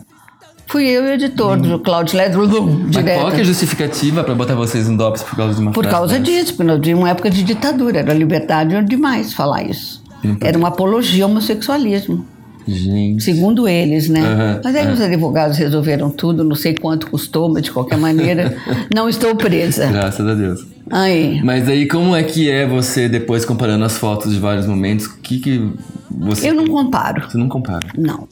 [0.70, 1.62] Fui eu e o editor hum.
[1.62, 2.46] do Cloud Ledger,
[2.88, 3.20] direto.
[3.20, 5.84] Qual que é a justificativa para botar vocês no DOPS por causa de uma Por
[5.84, 6.22] causa dessa?
[6.22, 10.00] disso, porque nós uma época de ditadura, era liberdade demais falar isso.
[10.40, 12.24] Era uma apologia ao homossexualismo.
[12.68, 13.24] Gente.
[13.24, 14.20] Segundo eles, né?
[14.20, 14.92] Uhum, mas aí uhum.
[14.92, 18.56] os advogados resolveram tudo, não sei quanto custou, mas de qualquer maneira,
[18.94, 19.86] não estou presa.
[19.86, 20.64] Graças a Deus.
[20.88, 21.42] Aí.
[21.42, 25.06] Mas aí como é que é você depois comparando as fotos de vários momentos?
[25.06, 25.68] O que que
[26.08, 27.28] você Eu não comparo.
[27.28, 27.88] Você não compara?
[27.98, 28.28] Não.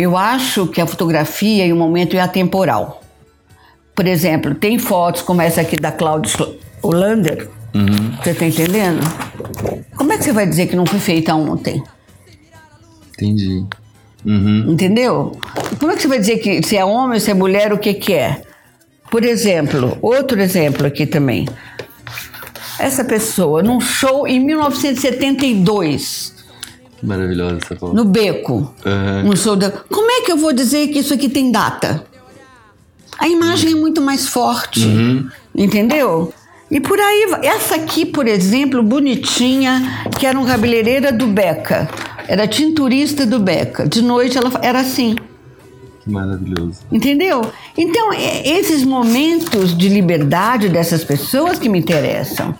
[0.00, 3.02] Eu acho que a fotografia e o momento é atemporal.
[3.94, 6.32] Por exemplo, tem fotos como essa aqui da Claudia
[6.82, 7.50] Hollander.
[7.74, 8.16] Uhum.
[8.16, 9.00] Você tá entendendo?
[9.94, 11.84] Como é que você vai dizer que não foi feita ontem?
[13.12, 13.66] Entendi.
[14.24, 14.72] Uhum.
[14.72, 15.38] Entendeu?
[15.78, 17.92] Como é que você vai dizer que se é homem, se é mulher, o que
[17.92, 18.40] que é?
[19.10, 21.46] Por exemplo, outro exemplo aqui também.
[22.78, 26.39] Essa pessoa, num show em 1972.
[27.02, 27.94] Maravilhosa essa foto.
[27.94, 28.74] No Beco.
[28.84, 29.30] Uhum.
[29.30, 29.70] Um show da...
[29.70, 32.04] Como é que eu vou dizer que isso aqui tem data?
[33.18, 33.78] A imagem uhum.
[33.78, 34.84] é muito mais forte.
[34.84, 35.28] Uhum.
[35.54, 36.32] Entendeu?
[36.70, 41.88] E por aí, essa aqui, por exemplo, bonitinha, que era um cabeleireira do Beca.
[42.28, 43.88] Era tinturista do Beca.
[43.88, 45.16] De noite ela era assim.
[46.04, 46.78] Que maravilhoso.
[46.90, 47.42] Entendeu?
[47.76, 52.54] Então, esses momentos de liberdade dessas pessoas que me interessam.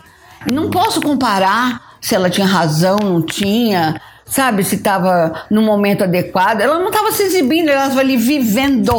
[0.51, 4.01] Não posso comparar se ela tinha razão, não tinha,
[4.31, 6.61] sabe, se estava no momento adequado.
[6.61, 8.93] Ela não estava se exibindo, ela estava ali vivendo.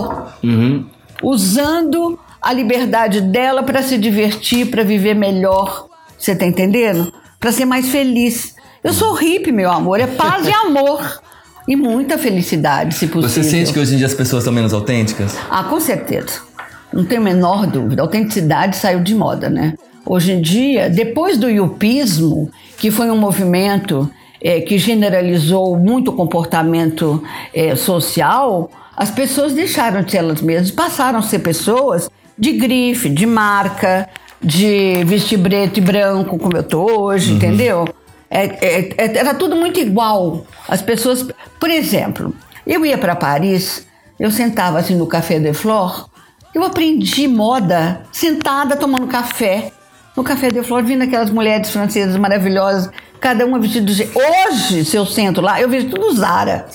[0.45, 0.87] Uhum.
[1.23, 5.87] Usando a liberdade dela para se divertir, para viver melhor.
[6.19, 7.13] Você está entendendo?
[7.41, 8.55] Para ser mais feliz.
[8.85, 10.01] Eu sou hippie, meu amor.
[10.01, 11.21] É paz e amor.
[11.69, 13.29] E muita felicidade, se possível.
[13.29, 15.37] Você sente que hoje em dia as pessoas são menos autênticas?
[15.49, 16.41] Ah, com certeza.
[16.93, 18.03] Não tenho a menor dúvida.
[18.03, 19.75] A autenticidade saiu de moda, né?
[20.05, 24.11] Hoje em dia, depois do yupismo, que foi um movimento
[24.43, 27.23] é, que generalizou muito o comportamento
[27.55, 33.09] é, social, as pessoas deixaram de ser elas mesmas passaram a ser pessoas de grife,
[33.09, 34.09] de marca,
[34.43, 37.37] de vestir preto e branco, como eu tô hoje, uhum.
[37.37, 37.89] entendeu?
[38.29, 40.45] É, é, é, era tudo muito igual.
[40.69, 41.27] As pessoas,
[41.61, 42.35] por exemplo,
[42.67, 43.87] eu ia para Paris,
[44.19, 46.05] eu sentava assim no Café de Flore,
[46.55, 49.71] eu aprendi moda sentada tomando café.
[50.17, 52.91] no Café de Flor, vindo aquelas mulheres francesas maravilhosas,
[53.23, 54.09] cada uma vestida de...
[54.13, 56.67] Hoje, se eu sento lá, eu vejo tudo Zara.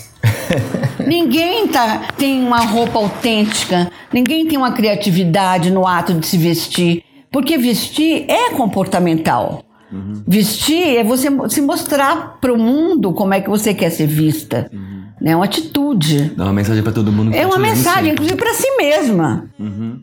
[1.05, 7.03] ninguém tá, tem uma roupa autêntica, ninguém tem uma criatividade no ato de se vestir,
[7.29, 9.61] porque vestir é comportamental.
[9.91, 10.23] Uhum.
[10.25, 14.69] Vestir é você se mostrar para o mundo como é que você quer ser vista.
[14.71, 15.03] Uhum.
[15.21, 16.31] É uma atitude.
[16.35, 17.35] Dá uma mensagem para todo mundo.
[17.35, 19.49] É uma mensagem, inclusive para si mesma.
[19.59, 19.99] Uhum.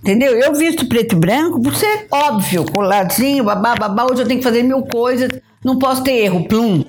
[0.00, 0.32] Entendeu?
[0.32, 4.04] Eu visto preto e branco por ser óbvio, coladinho, babá, babá.
[4.10, 5.28] Hoje eu tenho que fazer mil coisas,
[5.64, 6.84] não posso ter erro, plum.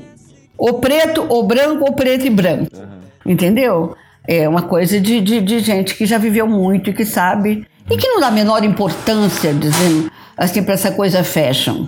[0.57, 2.71] Ou preto, ou branco, ou preto e branco.
[3.25, 3.95] Entendeu?
[4.27, 7.67] É uma coisa de, de, de, gente que já viveu muito e que sabe.
[7.89, 11.85] E que não dá a menor importância, dizendo assim, para essa coisa fashion.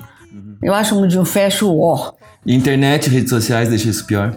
[0.61, 2.11] Eu acho um de um fashion ó.
[2.45, 4.35] Internet, redes sociais, deixa isso pior?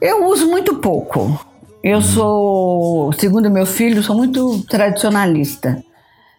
[0.00, 1.38] Eu uso muito pouco.
[1.82, 2.02] Eu uhum.
[2.02, 5.82] sou, segundo meu filho, sou muito tradicionalista.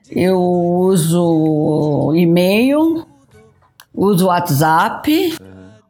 [0.09, 3.05] Eu uso e-mail,
[3.93, 5.35] uso WhatsApp,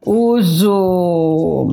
[0.05, 1.67] uso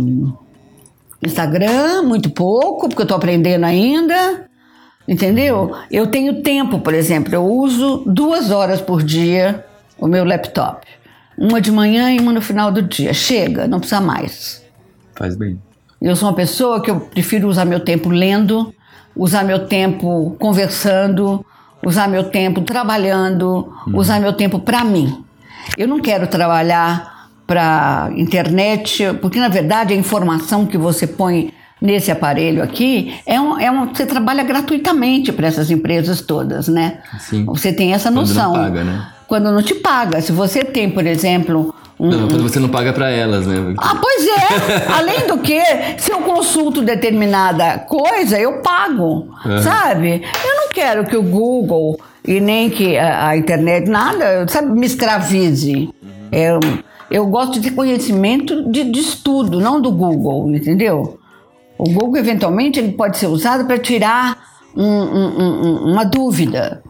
[1.23, 4.49] Instagram, muito pouco, porque eu estou aprendendo ainda.
[5.09, 5.75] Entendeu?
[5.91, 9.65] Eu tenho tempo, por exemplo, eu uso duas horas por dia
[9.99, 10.87] o meu laptop.
[11.37, 13.13] Uma de manhã e uma no final do dia.
[13.13, 14.63] Chega, não precisa mais.
[15.15, 15.61] Faz bem.
[16.01, 18.73] Eu sou uma pessoa que eu prefiro usar meu tempo lendo,
[19.15, 21.45] usar meu tempo conversando,
[21.85, 23.99] usar meu tempo trabalhando, hum.
[23.99, 25.25] usar meu tempo para mim.
[25.77, 32.11] Eu não quero trabalhar para internet, porque na verdade a informação que você põe nesse
[32.11, 36.99] aparelho aqui é um, é um você trabalha gratuitamente para essas empresas todas, né?
[37.19, 37.45] Sim.
[37.47, 38.53] Você tem essa noção.
[38.53, 39.07] Quando não paga, né?
[39.27, 40.21] Quando não te paga.
[40.21, 43.75] Se você tem, por exemplo, um, não, quando você não paga para elas, né?
[43.79, 44.87] Ah, pois é.
[44.97, 45.61] Além do que,
[45.99, 49.63] se eu consulto determinada coisa, eu pago, uhum.
[49.63, 50.23] sabe?
[50.45, 54.87] Eu não quero que o Google e nem que a, a internet, nada, sabe, me
[54.87, 55.75] escravize.
[55.75, 56.11] Uhum.
[56.33, 56.61] Eu,
[57.11, 61.19] eu gosto de conhecimento de, de estudo, não do Google, entendeu?
[61.79, 64.39] O Google, eventualmente, ele pode ser usado para tirar
[64.77, 66.83] um, um, um, uma dúvida,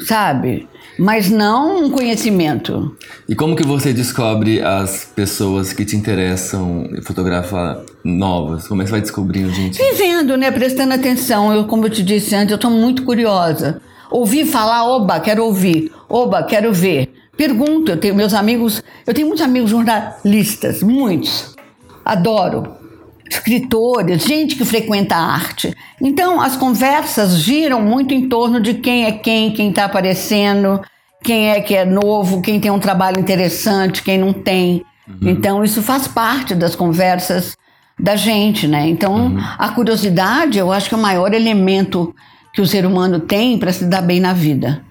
[0.00, 0.68] sabe?
[0.98, 2.96] Mas não um conhecimento.
[3.28, 8.68] E como que você descobre as pessoas que te interessam fotografar novas?
[8.68, 9.78] Como é que você vai descobrindo, gente?
[9.78, 10.50] Vivendo, né?
[10.50, 11.52] Prestando atenção.
[11.52, 13.80] Eu, como eu te disse antes, eu estou muito curiosa.
[14.10, 15.90] Ouvi falar, oba, quero ouvir.
[16.08, 17.12] Oba, quero ver.
[17.36, 21.56] Pergunto, eu tenho meus amigos, eu tenho muitos amigos jornalistas, muitos.
[22.04, 22.83] Adoro.
[23.28, 25.74] Escritores, gente que frequenta a arte.
[26.00, 30.80] Então, as conversas giram muito em torno de quem é quem, quem está aparecendo,
[31.22, 34.84] quem é que é novo, quem tem um trabalho interessante, quem não tem.
[35.08, 35.30] Uhum.
[35.30, 37.56] Então, isso faz parte das conversas
[37.98, 38.88] da gente, né?
[38.88, 39.38] Então, uhum.
[39.38, 42.14] a curiosidade, eu acho que é o maior elemento
[42.52, 44.82] que o ser humano tem para se dar bem na vida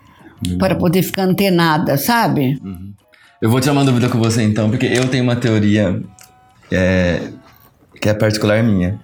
[0.48, 0.58] uhum.
[0.58, 2.60] para poder ficar antenada, sabe?
[2.64, 2.94] Uhum.
[3.42, 6.02] Eu vou tirar uma dúvida com você então, porque eu tenho uma teoria
[6.72, 7.30] é,
[8.04, 9.00] que é particular minha.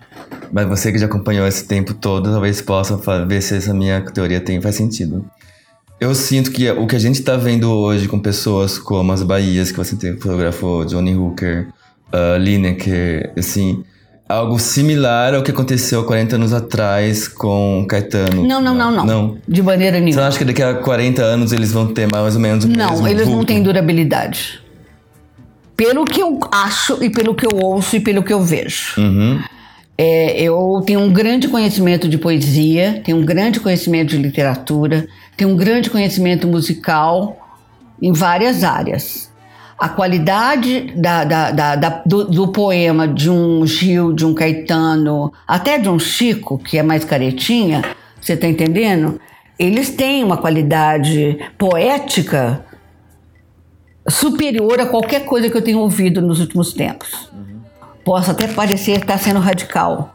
[0.52, 4.42] Mas você que já acompanhou esse tempo todo, talvez possa ver se essa minha teoria
[4.42, 5.26] tem, faz sentido.
[6.02, 9.72] Eu sinto que o que a gente está vendo hoje com pessoas como as Bahias,
[9.72, 11.70] que você fotografou, Johnny Hooker,
[12.14, 13.84] uh, Lineker, assim,
[14.28, 18.46] algo similar ao que aconteceu 40 anos atrás com Caetano.
[18.46, 19.06] Não, não, não, não.
[19.06, 19.38] Não.
[19.48, 20.22] De maneira nenhuma.
[20.22, 22.76] Você acha que daqui a 40 anos eles vão ter mais ou menos o não,
[22.76, 23.38] mesmo Não, eles vulto?
[23.38, 24.62] não têm durabilidade.
[25.80, 29.00] Pelo que eu acho e pelo que eu ouço e pelo que eu vejo.
[29.00, 29.42] Uhum.
[29.98, 35.52] É, eu tenho um grande conhecimento de poesia, tenho um grande conhecimento de literatura, tenho
[35.52, 37.58] um grande conhecimento musical
[38.02, 39.30] em várias áreas
[39.80, 45.80] a qualidade da, da, da, do, do, poema de um Gil, de um Caetano, até
[45.80, 47.82] de um Chico, que é mais caretinha,
[48.20, 49.22] você está entendendo?
[49.58, 52.66] Eles têm uma qualidade poética
[54.10, 57.30] superior a qualquer coisa que eu tenho ouvido nos últimos tempos.
[57.34, 57.60] Uhum.
[58.04, 60.14] Posso até parecer estar sendo radical,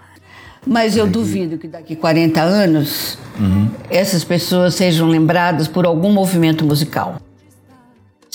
[0.67, 3.71] mas eu duvido que daqui 40 anos uhum.
[3.91, 7.21] essas pessoas sejam lembradas por algum movimento musical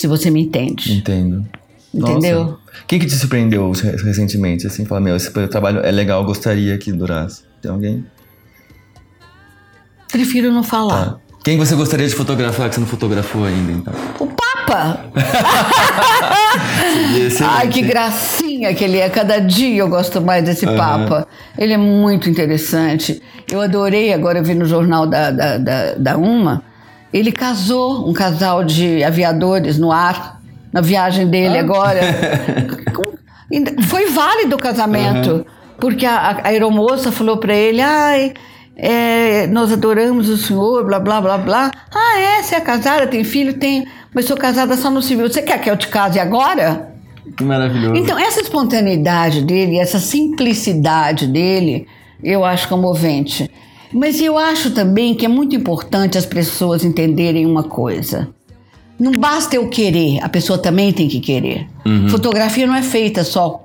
[0.00, 0.94] se você me entende.
[0.94, 1.46] Entendo.
[1.92, 2.44] Entendeu?
[2.44, 2.58] Nossa.
[2.86, 4.66] Quem que te surpreendeu recentemente?
[4.66, 7.42] Assim, fala, meu, esse trabalho é legal, gostaria que durasse.
[7.60, 8.06] Tem alguém?
[10.10, 11.04] Prefiro não falar.
[11.04, 11.18] Tá.
[11.44, 13.92] Quem você gostaria de fotografar que você não fotografou ainda, então?
[14.18, 14.26] O
[14.70, 15.00] Papa!
[17.44, 19.10] Ai, que gracinha que ele é.
[19.10, 20.76] Cada dia eu gosto mais desse uhum.
[20.76, 21.26] Papa.
[21.58, 23.20] Ele é muito interessante.
[23.50, 26.62] Eu adorei, agora eu vi no jornal da, da, da, da Uma,
[27.12, 30.40] ele casou, um casal de aviadores no ar,
[30.72, 31.60] na viagem dele ah.
[31.60, 32.00] agora.
[33.88, 35.44] Foi válido o casamento, uhum.
[35.80, 38.32] porque a, a aeromoça falou para ele: ai,
[38.82, 41.70] é, nós adoramos o senhor, blá, blá, blá, blá.
[41.94, 42.42] Ah, é?
[42.42, 43.52] Você é casada, tem filho?
[43.54, 43.86] Tem.
[44.14, 45.28] Mas sou casada só no civil.
[45.28, 46.92] Você quer que eu te case agora?
[47.36, 47.96] Que maravilhoso.
[47.96, 51.86] Então, essa espontaneidade dele, essa simplicidade dele,
[52.22, 53.50] eu acho comovente.
[53.92, 58.28] Mas eu acho também que é muito importante as pessoas entenderem uma coisa.
[58.98, 61.66] Não basta eu querer, a pessoa também tem que querer.
[61.86, 62.08] Uhum.
[62.08, 63.64] Fotografia não é feita só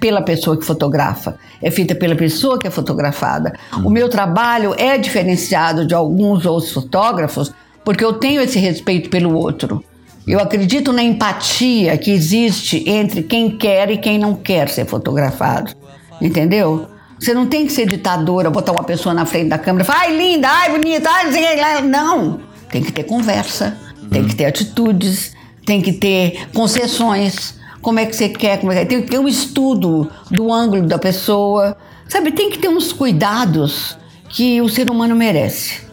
[0.00, 3.54] pela pessoa que fotografa, é feita pela pessoa que é fotografada.
[3.72, 3.86] Uhum.
[3.86, 7.54] O meu trabalho é diferenciado de alguns outros fotógrafos
[7.84, 9.84] porque eu tenho esse respeito pelo outro.
[10.26, 15.72] Eu acredito na empatia que existe entre quem quer e quem não quer ser fotografado.
[16.20, 16.86] Entendeu?
[17.18, 20.00] Você não tem que ser ditadora, botar uma pessoa na frente da câmera e falar,
[20.00, 22.40] ai, linda, ai, bonita, ai, não.
[22.70, 24.08] Tem que ter conversa, uhum.
[24.08, 25.32] tem que ter atitudes,
[25.64, 27.54] tem que ter concessões.
[27.80, 28.58] Como é que você quer?
[28.60, 28.86] Como é que...
[28.86, 31.76] Tem que ter um estudo do ângulo da pessoa.
[32.08, 33.96] Sabe, tem que ter uns cuidados
[34.28, 35.83] que o ser humano merece.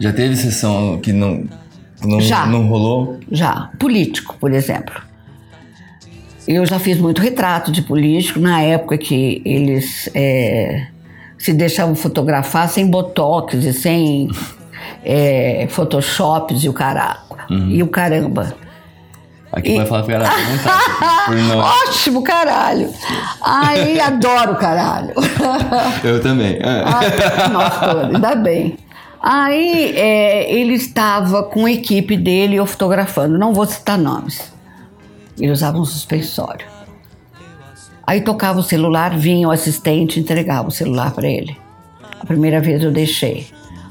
[0.00, 1.44] Já teve sessão que não,
[2.02, 3.20] não, já, não rolou?
[3.30, 3.70] Já.
[3.78, 5.00] Político, por exemplo.
[6.48, 10.86] Eu já fiz muito retrato de político na época que eles é,
[11.38, 14.30] se deixavam fotografar sem botox e sem
[15.04, 17.18] é, photoshops e o, cara,
[17.50, 17.68] uhum.
[17.68, 18.54] e o caramba.
[19.52, 19.76] Aqui e...
[19.76, 20.80] vai falar caralho, não tá.
[21.88, 22.90] Ótimo, caralho.
[23.42, 25.12] Ai, adoro caralho.
[26.02, 26.58] Eu também.
[26.62, 28.78] Ah, nós todos, ainda bem.
[29.22, 34.52] Aí é, ele estava com a equipe dele eu fotografando, não vou citar nomes.
[35.38, 36.66] Ele usava um suspensório.
[38.06, 41.56] Aí tocava o celular, vinha o assistente entregava o celular para ele.
[42.18, 43.46] A primeira vez eu deixei.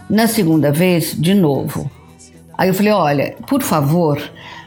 [0.10, 1.90] Na segunda vez, de novo.
[2.58, 4.22] Aí eu falei: olha, por favor,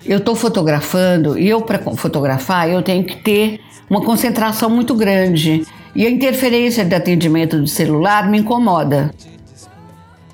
[0.07, 3.61] eu estou fotografando e eu, para fotografar, eu tenho que ter
[3.91, 5.67] uma concentração muito grande.
[5.95, 9.13] E a interferência de atendimento de celular me incomoda.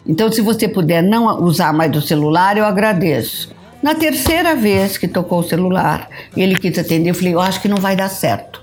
[0.09, 3.55] Então, se você puder não usar mais o celular, eu agradeço.
[3.83, 7.69] Na terceira vez que tocou o celular ele quis atender, eu falei: Eu acho que
[7.69, 8.63] não vai dar certo.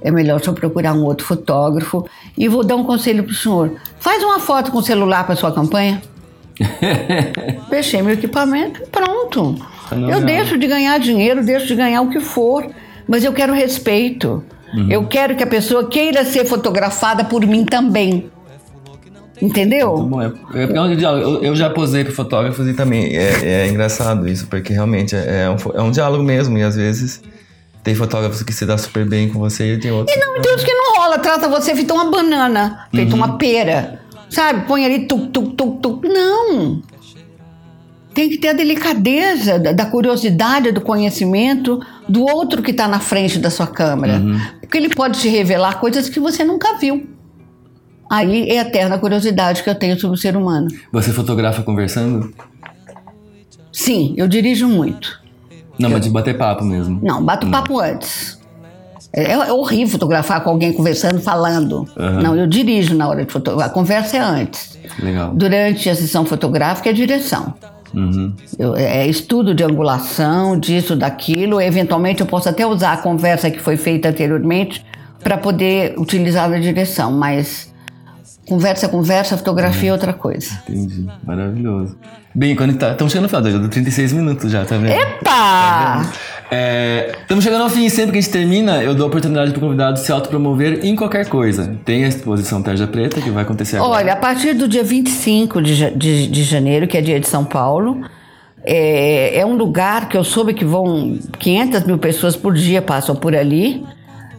[0.00, 2.08] É melhor só procurar um outro fotógrafo.
[2.36, 5.36] E vou dar um conselho para o senhor: faz uma foto com o celular para
[5.36, 6.00] sua campanha.
[7.68, 9.56] Fechei meu equipamento e pronto.
[9.92, 12.66] Eu deixo de ganhar dinheiro, deixo de ganhar o que for,
[13.06, 14.42] mas eu quero respeito.
[14.74, 14.90] Uhum.
[14.90, 18.30] Eu quero que a pessoa queira ser fotografada por mim também.
[19.40, 19.96] Entendeu?
[19.98, 20.64] Bom, é, é.
[20.64, 25.44] Eu, eu, já posei com fotógrafos e também é, é engraçado isso, porque realmente é,
[25.44, 27.22] é, um, é um diálogo mesmo, e às vezes
[27.82, 30.16] tem fotógrafos que se dá super bem com você e tem outros.
[30.16, 33.18] E não, e tem outros que não rola, trata você feito uma banana, feito uhum.
[33.18, 34.00] uma pera.
[34.28, 34.66] Sabe?
[34.66, 36.08] Põe ali tuk, tuk, tuk, tuk.
[36.08, 36.82] Não!
[38.12, 43.38] Tem que ter a delicadeza da curiosidade, do conhecimento do outro que está na frente
[43.38, 44.18] da sua câmera.
[44.18, 44.38] Uhum.
[44.60, 47.17] Porque ele pode te revelar coisas que você nunca viu.
[48.10, 50.68] Aí é a eterna curiosidade que eu tenho sobre o ser humano.
[50.92, 52.32] Você fotografa conversando?
[53.72, 55.20] Sim, eu dirijo muito.
[55.78, 55.94] Não, eu...
[55.94, 56.98] mas de bater papo mesmo.
[57.02, 57.52] Não, bato Não.
[57.52, 58.38] papo antes.
[59.12, 61.86] É, é, horrível fotografar com alguém conversando, falando.
[61.96, 62.20] Uhum.
[62.22, 63.70] Não, eu dirijo na hora de fotografar.
[63.70, 64.78] A conversa é antes.
[64.98, 65.32] Legal.
[65.34, 67.54] Durante a sessão fotográfica é direção.
[67.94, 68.34] Uhum.
[68.58, 71.60] Eu, é estudo de angulação, disso, daquilo.
[71.60, 74.84] Eventualmente eu posso até usar a conversa que foi feita anteriormente
[75.22, 77.72] para poder utilizar a direção, mas
[78.48, 80.62] Conversa, conversa, fotografia é outra coisa.
[80.68, 81.06] Entendi.
[81.22, 81.98] Maravilhoso.
[82.34, 82.92] Bem, quando tá.
[82.92, 84.92] Estamos chegando no final, já deu 36 minutos já, tá vendo?
[84.92, 85.22] Epa!
[85.24, 86.12] Tá
[87.20, 89.50] Estamos é, chegando ao fim e sempre que a gente termina, eu dou a oportunidade
[89.50, 91.76] para o convidado se autopromover em qualquer coisa.
[91.84, 93.92] Tem a exposição Tarja Preta, que vai acontecer agora.
[93.92, 97.44] Olha, a partir do dia 25 de, de, de janeiro, que é dia de São
[97.44, 98.00] Paulo,
[98.64, 103.14] é, é um lugar que eu soube que vão 500 mil pessoas por dia passam
[103.14, 103.84] por ali.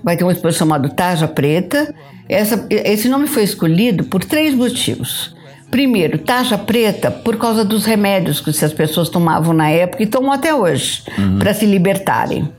[0.03, 1.93] Vai ter uma exposição chamada Tarja Preta.
[2.27, 5.35] Essa, esse nome foi escolhido por três motivos.
[5.69, 10.31] Primeiro, taxa preta por causa dos remédios que as pessoas tomavam na época e tomam
[10.31, 11.37] até hoje, uhum.
[11.37, 12.49] para se libertarem.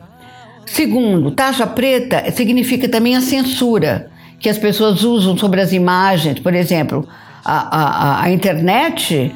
[0.64, 6.38] Segundo, taxa preta significa também a censura que as pessoas usam sobre as imagens.
[6.38, 7.06] Por exemplo,
[7.44, 9.34] a, a, a internet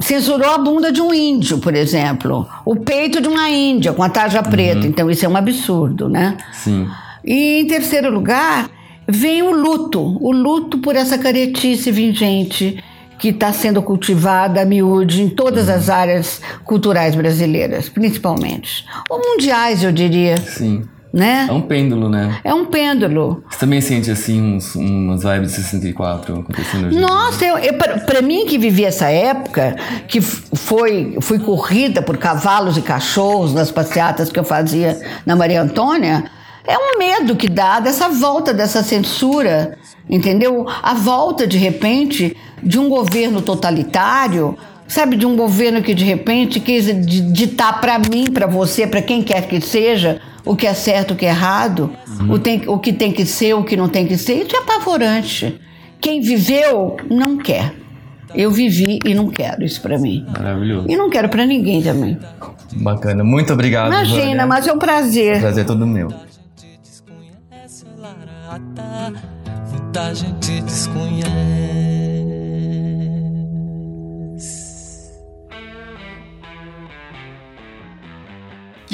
[0.00, 4.08] censurou a bunda de um índio, por exemplo, o peito de uma índia com a
[4.08, 4.80] tarja preta.
[4.80, 4.86] Uhum.
[4.86, 6.36] Então isso é um absurdo, né?
[6.52, 6.88] Sim.
[7.24, 8.70] E em terceiro lugar,
[9.08, 12.82] vem o luto, o luto por essa caretice vingente
[13.18, 18.84] que está sendo cultivada a miúde em todas as áreas culturais brasileiras, principalmente.
[19.08, 20.36] Ou mundiais, eu diria.
[20.36, 20.84] Sim.
[21.14, 21.46] Né?
[21.48, 22.40] É um pêndulo, né?
[22.42, 23.44] É um pêndulo.
[23.48, 28.20] Você também sente, assim, uns, umas vibes de 64 acontecendo hoje Nossa, eu, eu para
[28.20, 29.76] mim que vivi essa época,
[30.08, 35.62] que foi, fui corrida por cavalos e cachorros nas passeatas que eu fazia na Maria
[35.62, 36.24] Antônia,
[36.66, 39.78] É um medo que dá dessa volta dessa censura,
[40.10, 40.66] entendeu?
[40.82, 45.16] A volta, de repente, de um governo totalitário, sabe?
[45.16, 46.86] De um governo que, de repente, quis
[47.32, 51.16] ditar para mim, para você, para quem quer que seja, o que é certo, o
[51.16, 52.32] que é errado, uhum.
[52.32, 54.44] o, tem, o que tem que ser, o que não tem que ser.
[54.44, 55.60] Isso é apavorante.
[56.00, 57.74] Quem viveu, não quer.
[58.34, 60.26] Eu vivi e não quero isso para mim.
[60.28, 60.86] Maravilhoso.
[60.90, 62.18] E não quero para ninguém também.
[62.72, 63.22] Bacana.
[63.22, 63.88] Muito obrigado.
[63.88, 64.46] Imagina, Vânia.
[64.46, 65.36] mas é um prazer.
[65.36, 66.08] O prazer é todo meu.
[69.94, 71.93] Muita gente desconhece.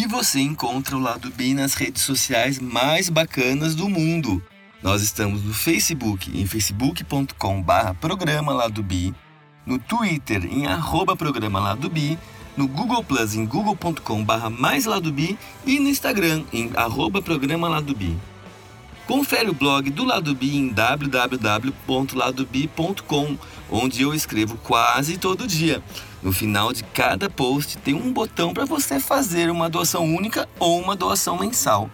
[0.00, 4.42] E você encontra o Lado B nas redes sociais mais bacanas do mundo.
[4.82, 9.12] Nós estamos no Facebook, em facebook.com/barra programa Lado B,
[9.66, 12.16] no Twitter, em arroba programa Lado B,
[12.56, 15.36] no Google Plus, em google.com/barra mais B
[15.66, 18.16] e no Instagram, em arroba programa Lado B.
[19.06, 23.36] Confere o blog do Lado B em www.ladob.com,
[23.70, 25.84] onde eu escrevo quase todo dia.
[26.22, 30.78] No final de cada post tem um botão para você fazer uma doação única ou
[30.78, 31.90] uma doação mensal.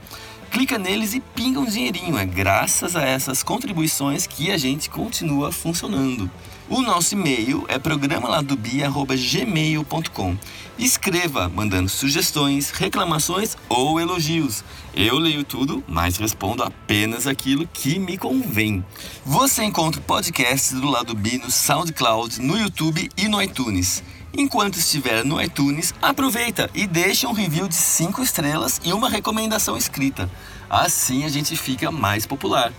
[0.50, 2.18] Clica neles e pinga um dinheirinho.
[2.18, 6.30] É graças a essas contribuições que a gente continua funcionando.
[6.68, 10.36] O nosso e-mail é programaladobia.gmail.com.
[10.76, 14.64] Escreva, mandando sugestões, reclamações ou elogios.
[14.92, 18.84] Eu leio tudo, mas respondo apenas aquilo que me convém.
[19.24, 24.02] Você encontra podcasts do Lado B no SoundCloud, no YouTube e no iTunes.
[24.32, 29.76] Enquanto estiver no iTunes, aproveita e deixa um review de 5 estrelas e uma recomendação
[29.76, 30.30] escrita.
[30.68, 32.72] Assim a gente fica mais popular.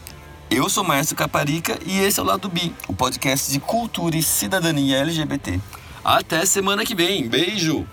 [0.50, 4.24] Eu sou Márcio Caparica e esse é o Lado B, o podcast de cultura e
[4.24, 5.60] cidadania LGBT.
[6.04, 7.28] Até semana que vem.
[7.28, 7.86] Beijo!